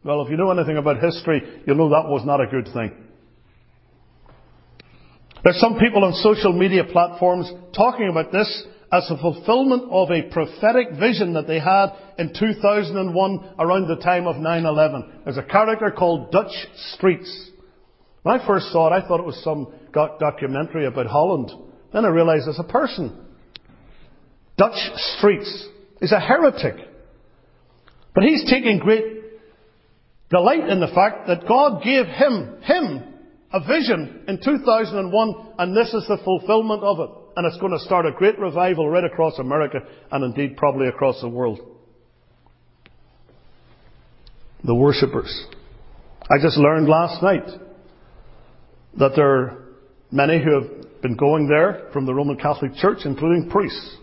[0.03, 3.02] Well, if you know anything about history, you'll know that was not a good thing.
[5.43, 10.29] There's some people on social media platforms talking about this as a fulfillment of a
[10.31, 15.23] prophetic vision that they had in 2001 around the time of 9-11.
[15.25, 16.53] There's a character called Dutch
[17.01, 17.49] Sheets.
[18.21, 21.51] When I first saw it, I thought it was some documentary about Holland.
[21.91, 23.19] Then I realized it's a person.
[24.57, 24.77] Dutch
[25.19, 25.67] Sheets.
[25.99, 26.75] is a heretic.
[28.15, 29.03] But he's taking great
[30.29, 33.12] delight in the fact that God gave him, him,
[33.53, 37.09] a vision in 2001 and this is the fulfillment of it.
[37.35, 39.79] And it's going to start a great revival right across America
[40.11, 41.59] and indeed probably across the world.
[44.63, 45.45] The worshippers.
[46.23, 47.47] I just learned last night
[48.97, 49.63] that there are
[50.09, 53.97] many who have been going there from the Roman Catholic Church, including priests,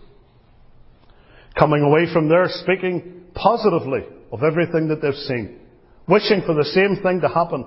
[1.58, 5.60] coming away from there speaking positively of everything that they've seen,
[6.06, 7.64] wishing for the same thing to happen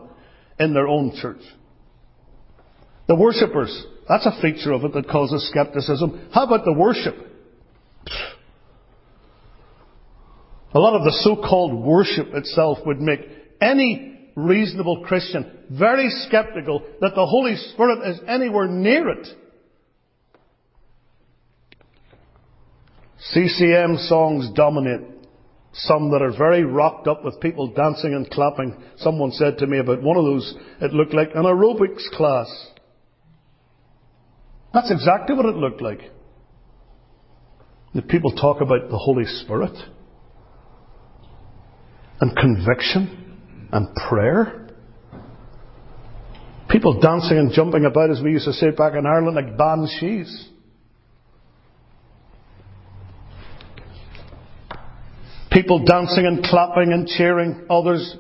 [0.59, 1.41] in their own church.
[3.07, 3.85] The worshippers.
[4.07, 6.29] That's a feature of it that causes skepticism.
[6.33, 7.15] How about the worship?
[10.73, 13.19] A lot of the so-called worship itself would make
[13.61, 19.27] any reasonable Christian very skeptical that the Holy Spirit is anywhere near it.
[23.17, 25.01] CCM songs dominate.
[25.73, 28.75] Some that are very rocked up with people dancing and clapping.
[28.97, 32.47] Someone said to me about one of those, it looked like an aerobics class.
[34.73, 36.01] That's exactly what it looked like.
[37.93, 39.75] The people talk about the Holy Spirit
[42.19, 44.67] and conviction and prayer.
[46.69, 50.49] People dancing and jumping about, as we used to say back in Ireland, like banshees.
[55.51, 58.17] People dancing and clapping and cheering, others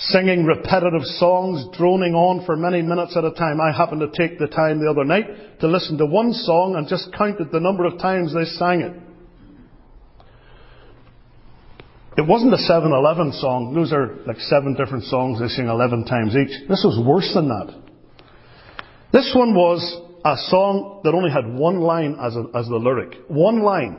[0.00, 3.60] singing repetitive songs, droning on for many minutes at a time.
[3.60, 6.88] I happened to take the time the other night to listen to one song and
[6.88, 8.96] just counted the number of times they sang it.
[12.16, 13.74] It wasn't a 7-Eleven song.
[13.74, 16.68] Those are like seven different songs they sing 11 times each.
[16.68, 17.74] This was worse than that.
[19.12, 19.80] This one was
[20.24, 23.16] a song that only had one line as, a, as the lyric.
[23.28, 23.98] One line.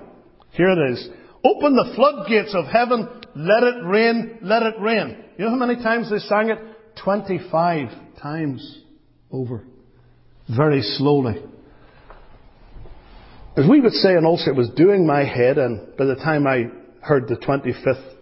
[0.51, 1.09] Here it is.
[1.43, 5.17] Open the floodgates of heaven, let it rain, let it rain.
[5.37, 6.59] You know how many times they sang it?
[7.03, 7.89] 25
[8.21, 8.79] times
[9.31, 9.63] over.
[10.55, 11.41] Very slowly.
[13.57, 16.47] As we would say in Ulster, it was doing my head in by the time
[16.47, 16.65] I
[17.01, 18.15] heard the 25th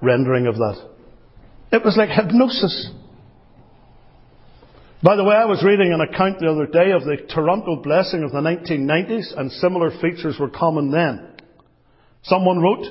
[0.00, 0.88] rendering of that.
[1.72, 2.90] It was like hypnosis.
[5.02, 8.22] By the way, I was reading an account the other day of the Toronto blessing
[8.22, 11.35] of the 1990s, and similar features were common then.
[12.26, 12.84] Someone wrote,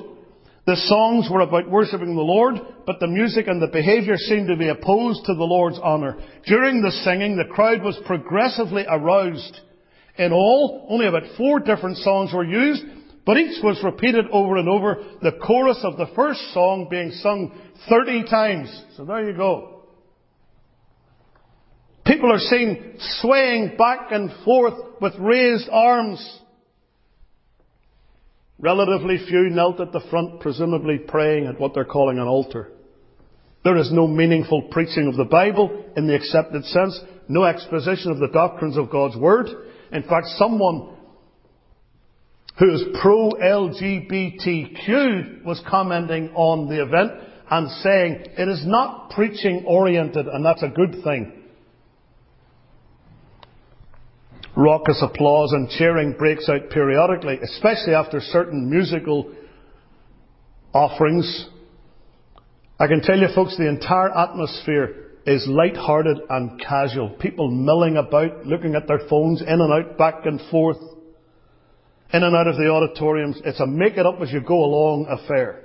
[0.66, 2.56] the songs were about worshipping the Lord,
[2.86, 6.16] but the music and the behaviour seemed to be opposed to the Lord's honour.
[6.46, 9.60] During the singing, the crowd was progressively aroused.
[10.18, 12.82] In all, only about four different songs were used,
[13.24, 17.52] but each was repeated over and over, the chorus of the first song being sung
[17.88, 18.84] 30 times.
[18.96, 19.82] So there you go.
[22.06, 26.40] People are seen swaying back and forth with raised arms.
[28.58, 32.72] Relatively few knelt at the front, presumably praying at what they're calling an altar.
[33.64, 36.98] There is no meaningful preaching of the Bible in the accepted sense,
[37.28, 39.48] no exposition of the doctrines of God's Word.
[39.92, 40.96] In fact, someone
[42.58, 47.12] who is pro-LGBTQ was commenting on the event
[47.50, 51.32] and saying it is not preaching oriented and that's a good thing.
[54.56, 59.30] Raucous applause and cheering breaks out periodically, especially after certain musical
[60.72, 61.48] offerings.
[62.80, 67.10] I can tell you folks, the entire atmosphere is light-hearted and casual.
[67.20, 70.78] People milling about, looking at their phones, in and out, back and forth,
[72.12, 73.40] in and out of the auditoriums.
[73.44, 75.64] It's a make it up as you go along affair.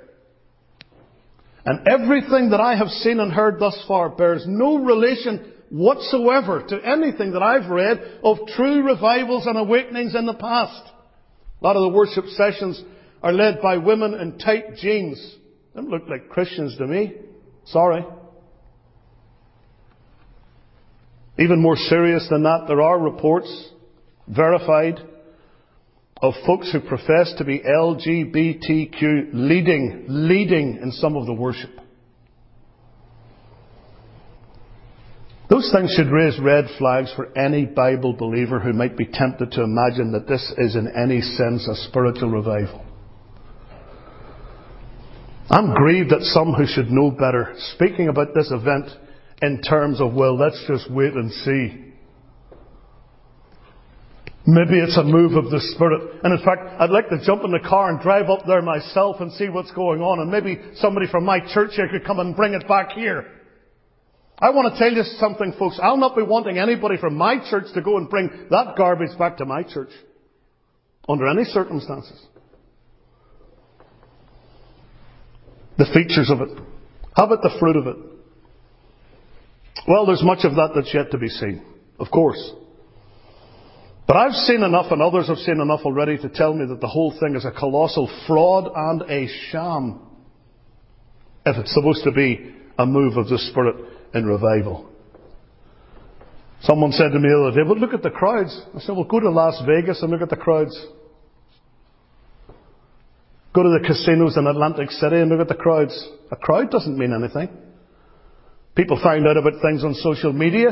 [1.64, 6.78] And everything that I have seen and heard thus far bears no relation whatsoever to
[6.84, 10.82] anything that I've read of true revivals and awakenings in the past.
[11.60, 12.82] A lot of the worship sessions
[13.22, 15.36] are led by women in tight jeans.
[15.74, 17.14] Don't look like Christians to me.
[17.64, 18.04] Sorry.
[21.38, 23.70] Even more serious than that, there are reports,
[24.28, 25.00] verified,
[26.20, 31.70] of folks who profess to be LGBTQ leading, leading in some of the worship.
[35.50, 39.62] Those things should raise red flags for any Bible believer who might be tempted to
[39.62, 42.84] imagine that this is in any sense a spiritual revival.
[45.50, 48.88] I'm grieved that some who should know better, speaking about this event
[49.42, 51.92] in terms of, well, let's just wait and see.
[54.46, 56.20] Maybe it's a move of the Spirit.
[56.24, 59.16] And in fact, I'd like to jump in the car and drive up there myself
[59.20, 60.20] and see what's going on.
[60.20, 63.41] And maybe somebody from my church here could come and bring it back here.
[64.38, 65.78] I want to tell you something, folks.
[65.82, 69.36] I'll not be wanting anybody from my church to go and bring that garbage back
[69.38, 69.90] to my church.
[71.08, 72.20] Under any circumstances.
[75.78, 76.58] The features of it.
[77.16, 77.96] How about the fruit of it?
[79.88, 81.64] Well, there's much of that that's yet to be seen.
[81.98, 82.52] Of course.
[84.06, 86.88] But I've seen enough and others have seen enough already to tell me that the
[86.88, 90.00] whole thing is a colossal fraud and a sham.
[91.46, 94.88] If it's supposed to be a move of the Spirit in revival.
[96.62, 98.60] Someone said to me the other day, well, look at the crowds.
[98.74, 100.78] I said, well, go to Las Vegas and look at the crowds.
[103.52, 106.08] Go to the casinos in Atlantic City and look at the crowds.
[106.30, 107.48] A crowd doesn't mean anything.
[108.74, 110.70] People find out about things on social media,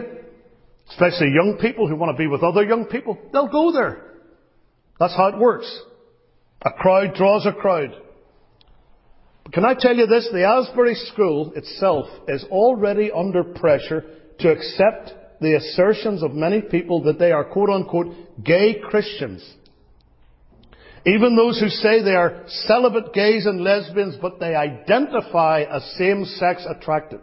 [0.91, 3.19] especially young people who want to be with other young people.
[3.33, 4.15] They'll go there.
[4.99, 5.71] That's how it works.
[6.65, 7.91] A crowd draws a crowd.
[9.53, 10.29] Can I tell you this?
[10.33, 14.05] The Asbury School itself is already under pressure
[14.39, 19.43] to accept the assertions of many people that they are quote unquote gay Christians.
[21.07, 26.67] Even those who say they are celibate gays and lesbians, but they identify as same-sex
[26.69, 27.21] attracted.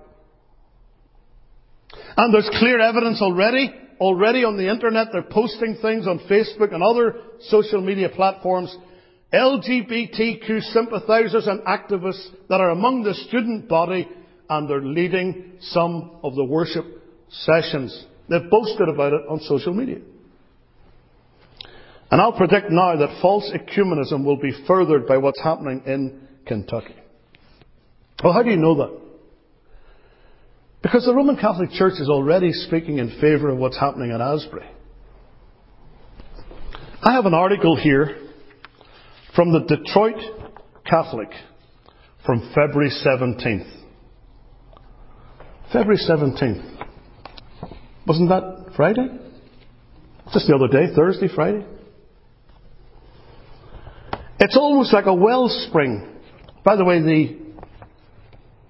[2.17, 6.81] And there's clear evidence already, already on the internet, they're posting things on Facebook and
[6.81, 8.75] other social media platforms,
[9.33, 14.07] LGBTQ sympathizers and activists that are among the student body
[14.49, 16.85] and they're leading some of the worship
[17.29, 18.05] sessions.
[18.29, 19.99] They've boasted about it on social media.
[22.09, 26.95] And I'll predict now that false ecumenism will be furthered by what's happening in Kentucky.
[28.23, 28.97] Well, how do you know that?
[30.81, 34.69] Because the Roman Catholic Church is already speaking in favour of what's happening at Asbury.
[37.03, 38.26] I have an article here
[39.37, 40.15] from the Detroit
[40.83, 41.29] Catholic
[42.25, 43.71] from February 17th.
[45.71, 46.87] February 17th.
[48.07, 49.07] Wasn't that Friday?
[50.33, 51.63] Just the other day, Thursday, Friday?
[54.39, 56.15] It's almost like a wellspring.
[56.65, 57.37] By the way, the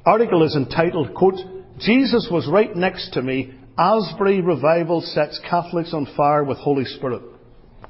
[0.06, 1.40] article is entitled, quote,
[1.80, 3.54] Jesus was right next to me.
[3.78, 7.22] Asbury revival sets Catholics on fire with Holy Spirit.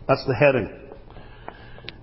[0.07, 0.86] That's the heading.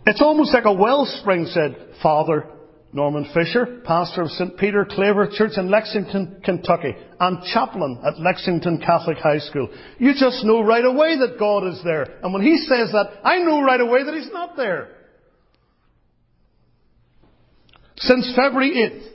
[0.07, 2.47] It's almost like a wellspring, said Father
[2.95, 4.57] Norman Fisher, pastor of St.
[4.57, 9.69] Peter Claver Church in Lexington, Kentucky, and chaplain at Lexington Catholic High School.
[9.99, 12.19] You just know right away that God is there.
[12.23, 14.91] And when he says that, I know right away that he's not there.
[17.97, 19.09] Since February 8th,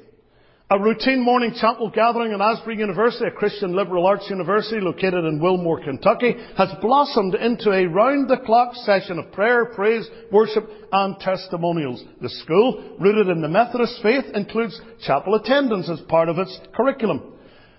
[0.71, 5.41] a routine morning chapel gathering at Asbury University, a Christian liberal arts university located in
[5.41, 12.03] Wilmore, Kentucky, has blossomed into a round-the-clock session of prayer, praise, worship and testimonials.
[12.21, 17.33] The school, rooted in the Methodist faith, includes chapel attendance as part of its curriculum.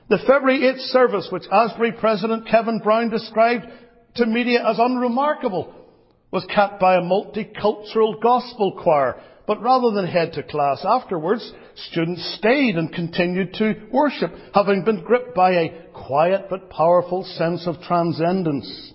[0.09, 3.67] The February 8th service, which Asbury President Kevin Brown described
[4.17, 5.73] to media as unremarkable,
[6.33, 9.21] was capped by a multicultural gospel choir
[9.51, 11.53] but rather than head to class afterwards,
[11.89, 17.67] students stayed and continued to worship, having been gripped by a quiet but powerful sense
[17.67, 18.93] of transcendence.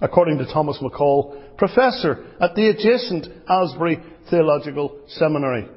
[0.00, 3.98] According to Thomas McCall, professor at the adjacent Asbury
[4.30, 5.68] Theological Seminary.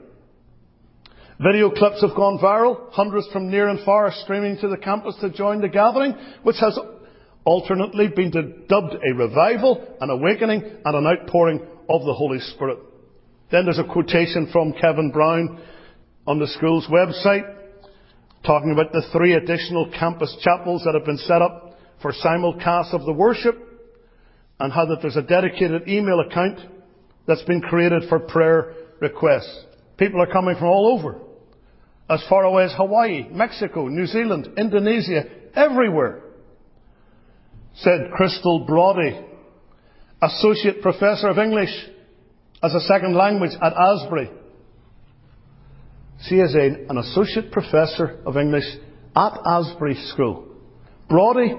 [1.40, 2.92] Video clips have gone viral.
[2.92, 6.78] Hundreds from near and far streaming to the campus to join the gathering, which has
[7.44, 8.32] alternately been
[8.70, 12.80] dubbed a revival, an awakening, and an outpouring of the Holy Spirit.
[13.52, 15.60] Then there's a quotation from Kevin Brown
[16.26, 17.62] on the school's website
[18.46, 23.06] talking about the three additional campus chapels that have been set up for simulcast of
[23.06, 23.56] the worship
[24.60, 26.60] and how that there's a dedicated email account
[27.26, 29.66] that's been created for prayer requests.
[29.98, 31.20] People are coming from all over.
[32.10, 35.24] As far away as Hawaii, Mexico, New Zealand, Indonesia,
[35.56, 36.22] everywhere.
[37.76, 39.20] Said Crystal Brody,
[40.22, 41.72] Associate Professor of English
[42.62, 44.30] as a second language at Asbury.
[46.28, 48.66] She is a, an associate professor of English
[49.16, 50.48] at Asbury School.
[51.10, 51.54] Brody,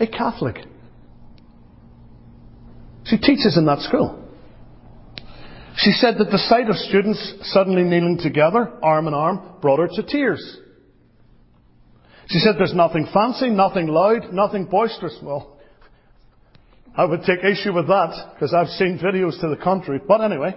[0.00, 0.56] a Catholic.
[3.04, 4.22] She teaches in that school.
[5.76, 9.88] She said that the sight of students suddenly kneeling together, arm in arm, brought her
[9.88, 10.58] to tears.
[12.28, 15.16] She said there's nothing fancy, nothing loud, nothing boisterous.
[15.22, 15.58] Well,
[16.96, 20.00] I would take issue with that because I've seen videos to the contrary.
[20.08, 20.56] But anyway,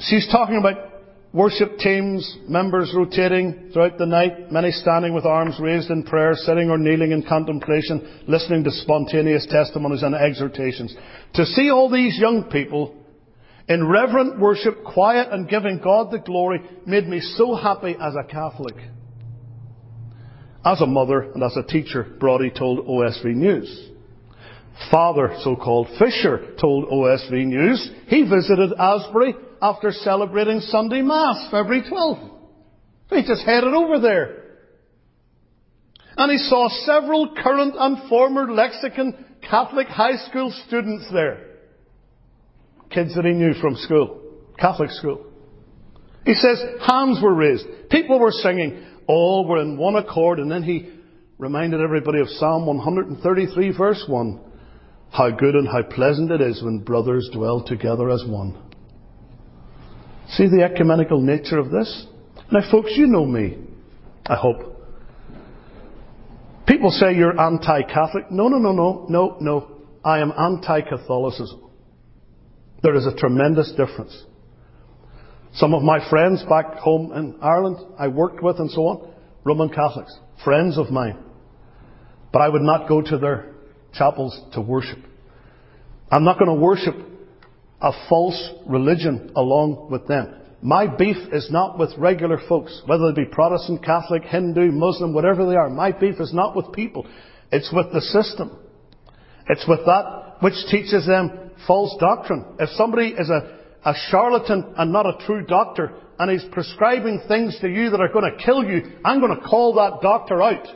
[0.00, 0.89] she's talking about
[1.32, 6.70] worship teams, members rotating throughout the night, many standing with arms raised in prayer, sitting
[6.70, 10.94] or kneeling in contemplation, listening to spontaneous testimonies and exhortations.
[11.34, 12.96] To see all these young people
[13.68, 18.24] in reverent worship, quiet and giving God the glory made me so happy as a
[18.24, 18.74] Catholic.
[20.64, 23.89] As a mother and as a teacher, Brody told OSV News.
[24.90, 32.30] Father, so-called Fisher, told OSV News he visited Asbury after celebrating Sunday Mass, February 12th.
[33.10, 34.40] He just headed over there.
[36.16, 41.46] And he saw several current and former Lexington Catholic high school students there.
[42.90, 44.20] Kids that he knew from school.
[44.58, 45.26] Catholic school.
[46.24, 47.64] He says hands were raised.
[47.90, 48.84] People were singing.
[49.06, 50.38] All were in one accord.
[50.38, 50.90] And then he
[51.38, 54.40] reminded everybody of Psalm 133 verse 1.
[55.12, 58.56] How good and how pleasant it is when brothers dwell together as one.
[60.28, 62.06] See the ecumenical nature of this?
[62.52, 63.58] Now, folks, you know me.
[64.26, 64.76] I hope.
[66.66, 68.30] People say you're anti-Catholic.
[68.30, 69.72] No, no, no, no, no, no.
[70.04, 71.70] I am anti-Catholicism.
[72.82, 74.24] There is a tremendous difference.
[75.54, 79.68] Some of my friends back home in Ireland, I worked with and so on, Roman
[79.68, 81.18] Catholics, friends of mine.
[82.32, 83.49] But I would not go to their
[83.92, 84.98] chapels to worship.
[86.10, 86.94] I'm not going to worship
[87.80, 90.34] a false religion along with them.
[90.62, 95.46] My beef is not with regular folks, whether they be Protestant, Catholic, Hindu, Muslim, whatever
[95.46, 95.70] they are.
[95.70, 97.06] My beef is not with people.
[97.50, 98.58] It's with the system.
[99.48, 102.44] It's with that which teaches them false doctrine.
[102.58, 107.58] If somebody is a, a charlatan and not a true doctor, and he's prescribing things
[107.60, 110.66] to you that are going to kill you, I'm going to call that doctor out.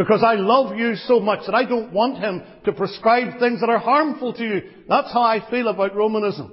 [0.00, 3.68] Because I love you so much that I don't want him to prescribe things that
[3.68, 4.62] are harmful to you.
[4.88, 6.50] That's how I feel about Romanism.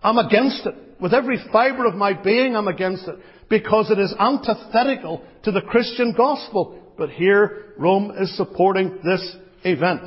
[0.00, 0.76] I'm against it.
[1.00, 3.16] With every fibre of my being, I'm against it.
[3.50, 6.80] Because it is antithetical to the Christian gospel.
[6.96, 9.34] But here, Rome is supporting this
[9.64, 10.02] event.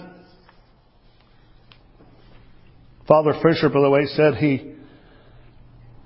[3.05, 4.75] Father Fisher, by the way, said he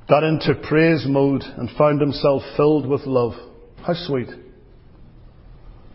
[0.09, 3.33] got into praise mode and found himself filled with love.
[3.86, 4.44] How sweet.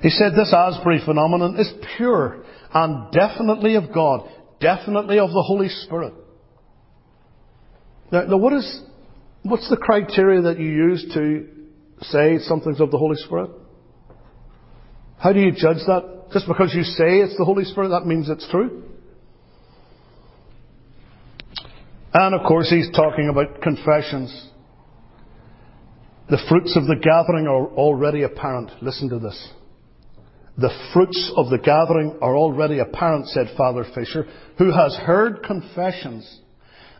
[0.01, 2.42] He said this Asbury phenomenon is pure
[2.72, 4.28] and definitely of God,
[4.61, 6.14] definitely of the Holy Spirit.
[8.11, 8.82] Now, now what is,
[9.42, 11.46] what's the criteria that you use to
[12.03, 13.51] say something's of the Holy Spirit?
[15.18, 16.30] How do you judge that?
[16.32, 18.84] Just because you say it's the Holy Spirit, that means it's true?
[22.14, 24.48] And of course, he's talking about confessions.
[26.30, 28.70] The fruits of the gathering are already apparent.
[28.82, 29.53] Listen to this.
[30.61, 34.26] The fruits of the gathering are already apparent, said Father Fisher,
[34.58, 36.40] who has heard confessions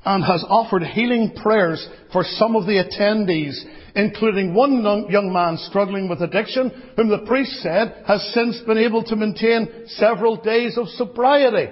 [0.03, 3.63] and has offered healing prayers for some of the attendees,
[3.95, 9.05] including one young man struggling with addiction, whom the priest said has since been able
[9.05, 11.71] to maintain several days of sobriety.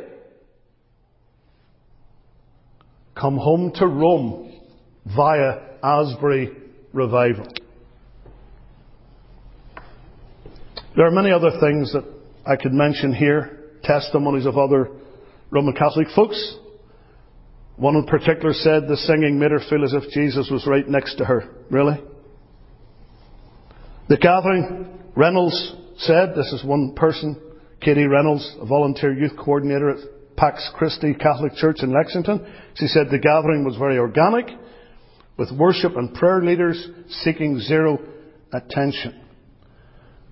[3.19, 4.61] Come home to Rome
[5.07, 6.51] via Asbury
[6.93, 7.47] Revival.
[10.99, 12.03] There are many other things that
[12.45, 14.91] I could mention here, testimonies of other
[15.49, 16.57] Roman Catholic folks.
[17.77, 21.15] One in particular said the singing made her feel as if Jesus was right next
[21.19, 21.55] to her.
[21.71, 22.03] Really?
[24.09, 27.41] The gathering, Reynolds said, this is one person,
[27.81, 29.99] Katie Reynolds, a volunteer youth coordinator at
[30.37, 32.45] Pax Christi Catholic Church in Lexington.
[32.75, 34.47] She said the gathering was very organic,
[35.37, 36.89] with worship and prayer leaders
[37.23, 38.01] seeking zero
[38.53, 39.27] attention.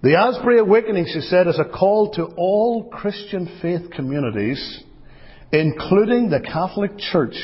[0.06, 4.84] The Asbury Awakening, she said, is a call to all Christian faith communities
[5.50, 7.34] including the Catholic Church,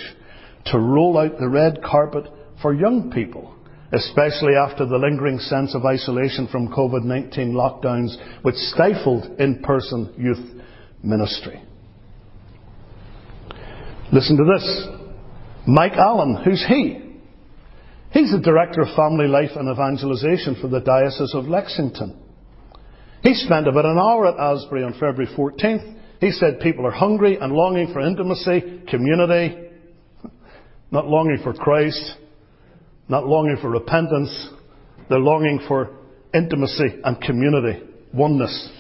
[0.67, 2.25] to roll out the red carpet
[2.61, 3.53] for young people,
[3.93, 10.15] especially after the lingering sense of isolation from COVID 19 lockdowns, which stifled in person
[10.17, 10.63] youth
[11.03, 11.61] ministry.
[14.13, 14.87] Listen to this.
[15.67, 17.19] Mike Allen, who's he?
[18.13, 22.22] He's the Director of Family Life and Evangelization for the Diocese of Lexington.
[23.23, 27.37] He spent about an hour at Asbury on February 14th he said people are hungry
[27.37, 29.59] and longing for intimacy, community,
[30.93, 32.15] not longing for Christ,
[33.09, 34.51] not longing for repentance.
[35.09, 35.97] They're longing for
[36.33, 37.83] intimacy and community,
[38.15, 38.71] oneness.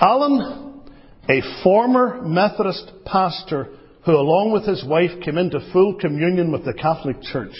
[0.00, 0.84] Allen,
[1.28, 3.70] a former Methodist pastor
[4.06, 7.56] who, along with his wife, came into full communion with the Catholic Church,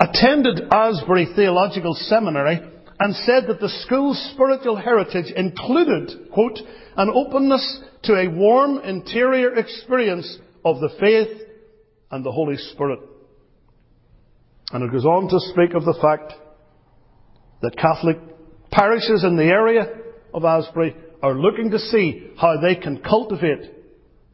[0.00, 2.71] attended Asbury Theological Seminary
[3.02, 6.56] and said that the school's spiritual heritage included, quote,
[6.96, 11.36] an openness to a warm interior experience of the faith
[12.12, 13.00] and the Holy Spirit.
[14.70, 16.32] And it goes on to speak of the fact
[17.62, 18.18] that Catholic
[18.70, 19.82] parishes in the area
[20.32, 20.94] of Asbury
[21.24, 23.68] are looking to see how they can cultivate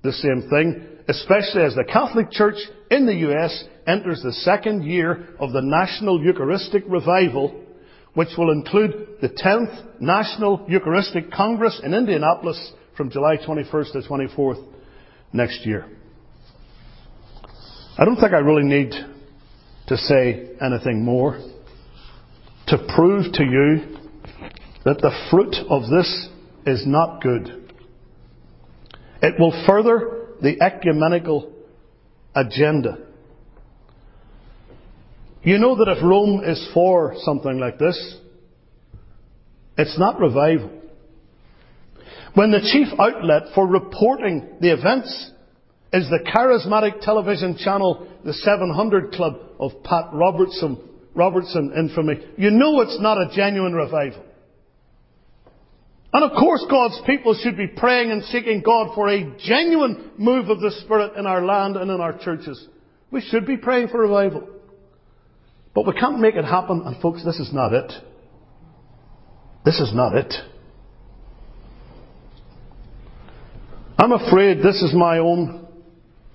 [0.03, 2.59] the same thing, especially as the Catholic Church
[2.91, 7.65] in the US enters the second year of the National Eucharistic Revival
[8.19, 14.61] which will include the 10th National Eucharistic Congress in Indianapolis from July 21st to 24th
[15.33, 15.87] next year.
[17.97, 18.91] I don't think I really need
[19.87, 21.39] to say anything more
[22.67, 23.99] to prove to you
[24.85, 26.29] that the fruit of this
[26.67, 27.73] is not good.
[29.23, 31.53] It will further the ecumenical
[32.35, 32.99] agenda
[35.43, 38.17] you know that if Rome is for something like this,
[39.77, 40.71] it's not revival.
[42.35, 45.31] When the chief outlet for reporting the events
[45.93, 50.79] is the charismatic television channel, the 700 Club of Pat Robertson,
[51.15, 54.25] Robertson infamy, you know it's not a genuine revival.
[56.13, 60.49] And of course God's people should be praying and seeking God for a genuine move
[60.49, 62.67] of the Spirit in our land and in our churches.
[63.11, 64.49] We should be praying for revival.
[65.79, 67.93] But we can't make it happen, and folks, this is not it.
[69.65, 70.35] This is not it.
[73.97, 75.69] I'm afraid this is my own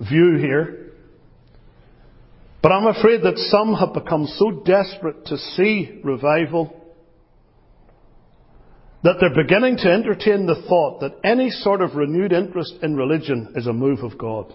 [0.00, 0.92] view here.
[2.62, 6.80] But I'm afraid that some have become so desperate to see revival
[9.02, 13.52] that they're beginning to entertain the thought that any sort of renewed interest in religion
[13.56, 14.54] is a move of God.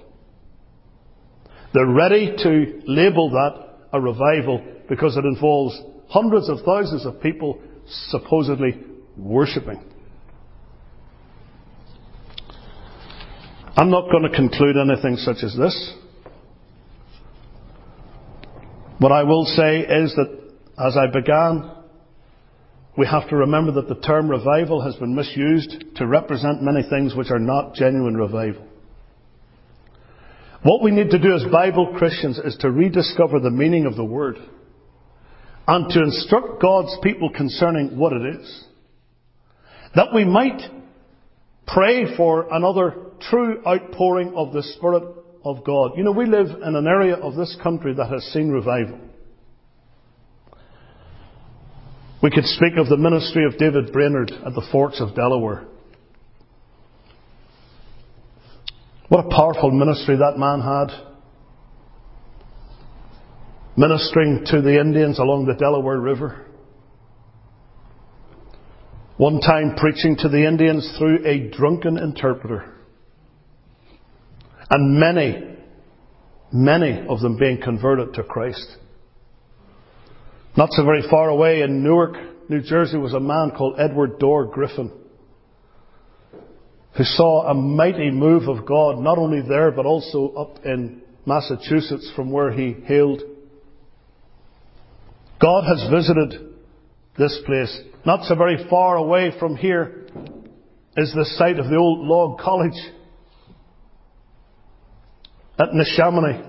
[1.76, 5.80] They're ready to label that a revival because it involves
[6.10, 7.62] hundreds of thousands of people
[8.10, 8.82] supposedly
[9.16, 9.82] worshipping.
[13.78, 15.94] I'm not going to conclude anything such as this.
[18.98, 20.40] What I will say is that
[20.78, 21.72] as I began,
[22.98, 27.16] we have to remember that the term revival has been misused to represent many things
[27.16, 28.66] which are not genuine revival.
[30.64, 34.04] What we need to do as Bible Christians is to rediscover the meaning of the
[34.04, 34.36] word
[35.70, 38.64] and to instruct God's people concerning what it is.
[39.94, 40.60] That we might
[41.68, 42.96] pray for another
[43.30, 45.04] true outpouring of the Spirit
[45.46, 45.92] of God.
[45.96, 49.00] You know, we live in an area of this country that has seen revival.
[52.24, 55.68] We could speak of the ministry of David Brainerd at the Forks of Delaware.
[59.10, 61.09] What a powerful ministry that man had.
[63.80, 66.46] Ministering to the Indians along the Delaware River.
[69.16, 72.74] One time preaching to the Indians through a drunken interpreter.
[74.70, 75.56] And many,
[76.52, 78.68] many of them being converted to Christ.
[80.58, 82.18] Not so very far away in Newark,
[82.50, 84.92] New Jersey, was a man called Edward Dorr Griffin
[86.98, 92.12] who saw a mighty move of God, not only there, but also up in Massachusetts
[92.14, 93.22] from where he hailed.
[95.40, 96.56] God has visited
[97.18, 97.80] this place.
[98.06, 100.08] Not so very far away from here
[100.98, 102.78] is the site of the old log college
[105.58, 106.46] at Neshaminy.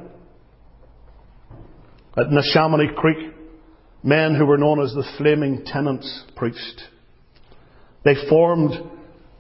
[2.17, 3.33] At Neshaminy Creek,
[4.03, 6.83] men who were known as the Flaming Tennents preached.
[8.05, 8.73] They formed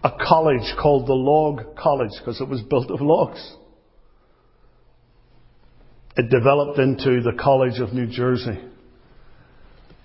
[0.05, 3.57] a college called the Log College because it was built of logs.
[6.17, 8.59] It developed into the College of New Jersey,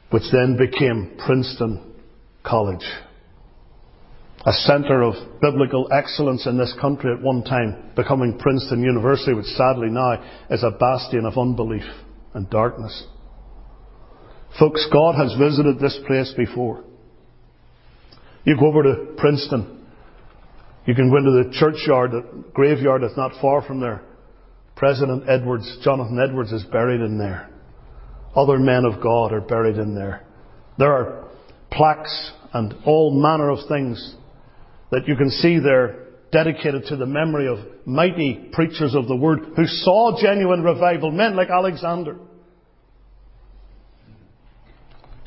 [0.10, 1.95] which then became Princeton
[2.43, 2.86] College.
[4.45, 9.45] A center of biblical excellence in this country at one time, becoming Princeton University, which
[9.47, 11.86] sadly now is a bastion of unbelief
[12.34, 13.08] and darkness.
[14.60, 16.84] Folks, God has visited this place before.
[18.45, 19.76] You go over to Princeton
[20.86, 24.03] you can go into the churchyard, the graveyard that's not far from there.
[24.76, 27.49] President Edwards, Jonathan Edwards is buried in there.
[28.36, 30.23] Other men of God are buried in there.
[30.77, 31.29] There are
[31.71, 34.15] plaques and all manner of things
[34.91, 39.39] that you can see there dedicated to the memory of mighty preachers of the word
[39.55, 42.17] who saw genuine revival, men like Alexander.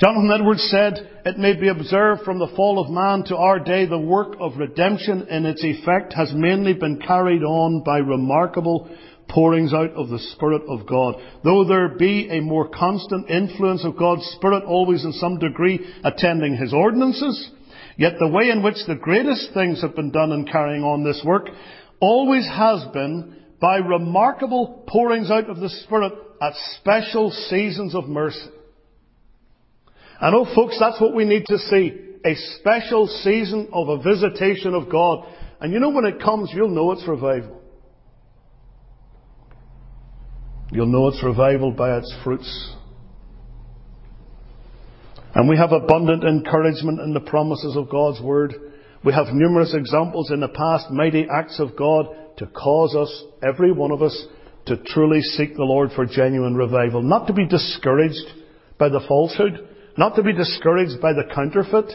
[0.00, 3.86] Jonathan Edwards said, It may be observed from the fall of man to our day,
[3.86, 8.88] the work of redemption in its effect has mainly been carried on by remarkable
[9.28, 11.16] pourings out of the Spirit of God.
[11.44, 16.56] Though there be a more constant influence of God's Spirit always in some degree attending
[16.56, 17.50] His ordinances,
[17.96, 21.22] yet the way in which the greatest things have been done in carrying on this
[21.24, 21.48] work
[22.00, 28.50] always has been by remarkable pourings out of the Spirit at special seasons of mercy.
[30.20, 31.92] I know, oh, folks, that's what we need to see.
[32.24, 35.26] A special season of a visitation of God.
[35.60, 37.62] And you know when it comes, you'll know it's revival.
[40.70, 42.74] You'll know it's revival by its fruits.
[45.34, 48.54] And we have abundant encouragement in the promises of God's Word.
[49.04, 52.06] We have numerous examples in the past, mighty acts of God
[52.38, 54.26] to cause us, every one of us,
[54.66, 57.02] to truly seek the Lord for genuine revival.
[57.02, 58.26] Not to be discouraged
[58.78, 61.92] by the falsehood, not to be discouraged by the counterfeit,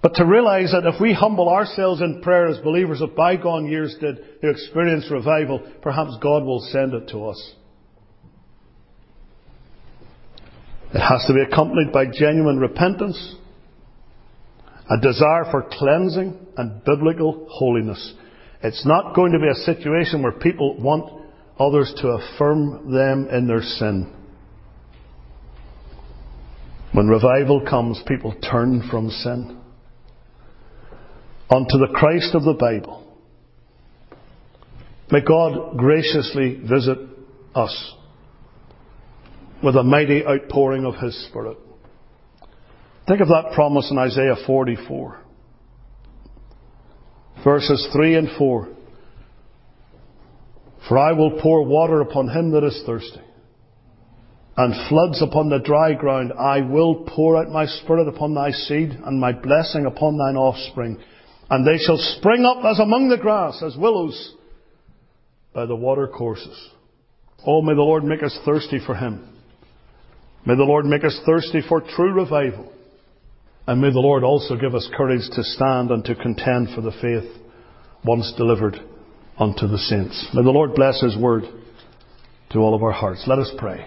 [0.00, 3.96] but to realize that if we humble ourselves in prayer as believers of bygone years
[4.00, 7.54] did who experienced revival, perhaps God will send it to us.
[10.94, 13.36] It has to be accompanied by genuine repentance,
[14.88, 18.14] a desire for cleansing and biblical holiness.
[18.62, 21.26] It's not going to be a situation where people want
[21.58, 24.14] others to affirm them in their sin.
[26.92, 29.57] When revival comes, people turn from sin
[31.50, 33.04] unto the Christ of the Bible.
[35.10, 36.98] May God graciously visit
[37.54, 37.94] us
[39.62, 41.56] with a mighty outpouring of His Spirit.
[43.06, 45.24] Think of that promise in Isaiah 44.
[47.42, 48.68] verses 3 and 4.
[50.88, 53.20] For I will pour water upon him that is thirsty,
[54.56, 56.32] and floods upon the dry ground.
[56.38, 60.98] I will pour out my spirit upon thy seed, and my blessing upon thine offspring.
[61.50, 64.34] And they shall spring up as among the grass, as willows
[65.54, 66.68] by the water courses.
[67.46, 69.36] Oh, may the Lord make us thirsty for him.
[70.44, 72.72] May the Lord make us thirsty for true revival.
[73.66, 76.92] And may the Lord also give us courage to stand and to contend for the
[77.02, 77.30] faith
[78.04, 78.80] once delivered
[79.38, 80.28] unto the saints.
[80.34, 81.44] May the Lord bless His word
[82.50, 83.24] to all of our hearts.
[83.26, 83.86] Let us pray.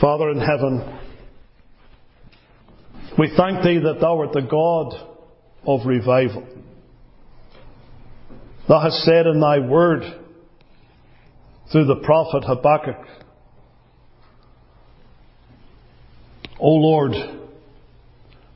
[0.00, 0.98] Father in heaven,
[3.18, 4.94] we thank Thee that Thou art the God
[5.68, 6.48] of revival.
[8.66, 10.02] Thou hast said in Thy word
[11.70, 13.06] through the prophet Habakkuk,
[16.58, 17.12] O Lord,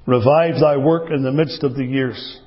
[0.07, 2.41] revive Thy work in the midst of the years.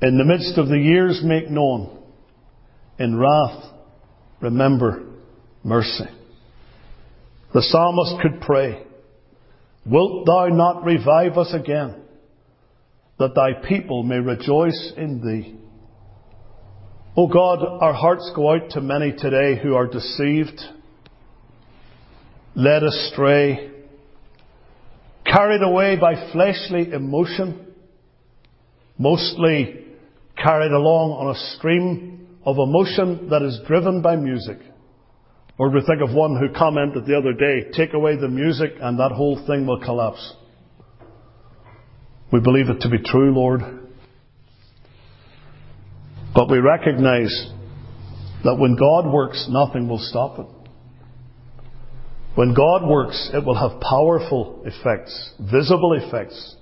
[0.00, 1.98] In the midst of the years, make known.
[2.98, 3.62] In wrath,
[4.40, 5.04] remember
[5.62, 6.06] mercy.
[7.52, 8.84] The psalmist could pray,
[9.84, 12.02] Wilt thou not revive us again,
[13.18, 15.58] that thy people may rejoice in thee?
[17.16, 20.58] O God, our hearts go out to many today who are deceived,
[22.54, 23.70] led astray,
[25.26, 27.66] carried away by fleshly emotion,
[28.96, 29.84] mostly
[30.36, 34.58] carried along on a stream of emotion that is driven by music.
[35.58, 38.98] Or we think of one who commented the other day, take away the music and
[38.98, 40.34] that whole thing will collapse.
[42.32, 43.60] We believe it to be true, Lord.
[46.34, 47.50] But we recognize
[48.42, 50.46] that when God works, nothing will stop it.
[52.34, 56.56] When God works, it will have powerful effects, visible effects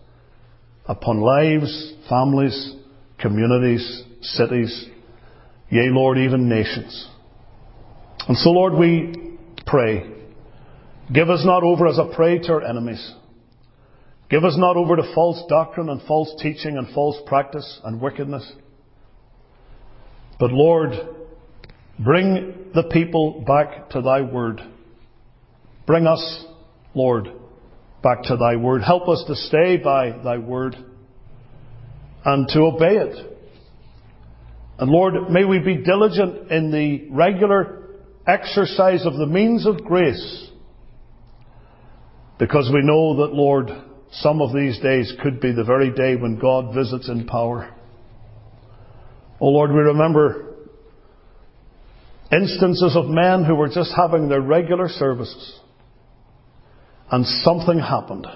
[0.87, 2.75] upon lives, families,
[3.21, 4.87] communities, cities,
[5.71, 7.09] yea, Lord, even nations.
[8.27, 10.11] And so, Lord, we pray,
[11.15, 13.15] give us not over as a prey to our enemies.
[14.31, 18.51] Give us not over to false doctrine and false teaching and false practice and wickedness.
[20.39, 20.93] But Lord,
[21.99, 24.61] bring the people back to thy word.
[25.85, 26.45] Bring us,
[26.95, 27.29] Lord,
[28.05, 28.83] back to thy word.
[28.83, 30.77] Help us to stay by thy word
[32.25, 33.39] and to obey it.
[34.79, 37.89] And Lord, may we be diligent in the regular
[38.27, 40.51] exercise of the means of grace
[42.39, 43.71] because we know that, Lord,
[44.13, 47.75] some of these days could be the very day when God visits in power.
[49.41, 50.47] Oh Lord, we remember
[52.33, 55.59] instances of men who were just having their regular services
[57.11, 58.27] and something happened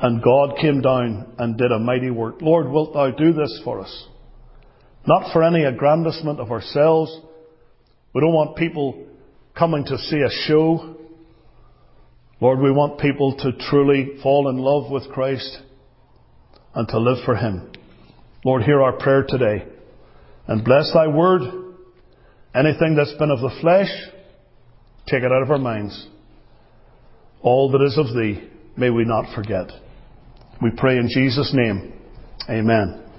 [0.00, 2.40] and God came down and did a mighty work.
[2.40, 4.06] Lord, wilt thou do this for us?
[5.06, 7.14] Not for any aggrandizement of ourselves.
[8.14, 9.06] We don't want people
[9.56, 10.96] coming to see a show.
[12.40, 15.58] Lord, we want people to truly fall in love with Christ
[16.74, 17.70] and to live for Him.
[18.44, 19.66] Lord, hear our prayer today
[20.46, 21.42] and bless Thy word.
[22.54, 23.90] Anything that's been of the flesh,
[25.06, 26.08] take it out of our minds.
[27.42, 29.70] All that is of Thee, may we not forget.
[30.62, 31.92] We pray in Jesus' name.
[32.48, 33.09] Amen.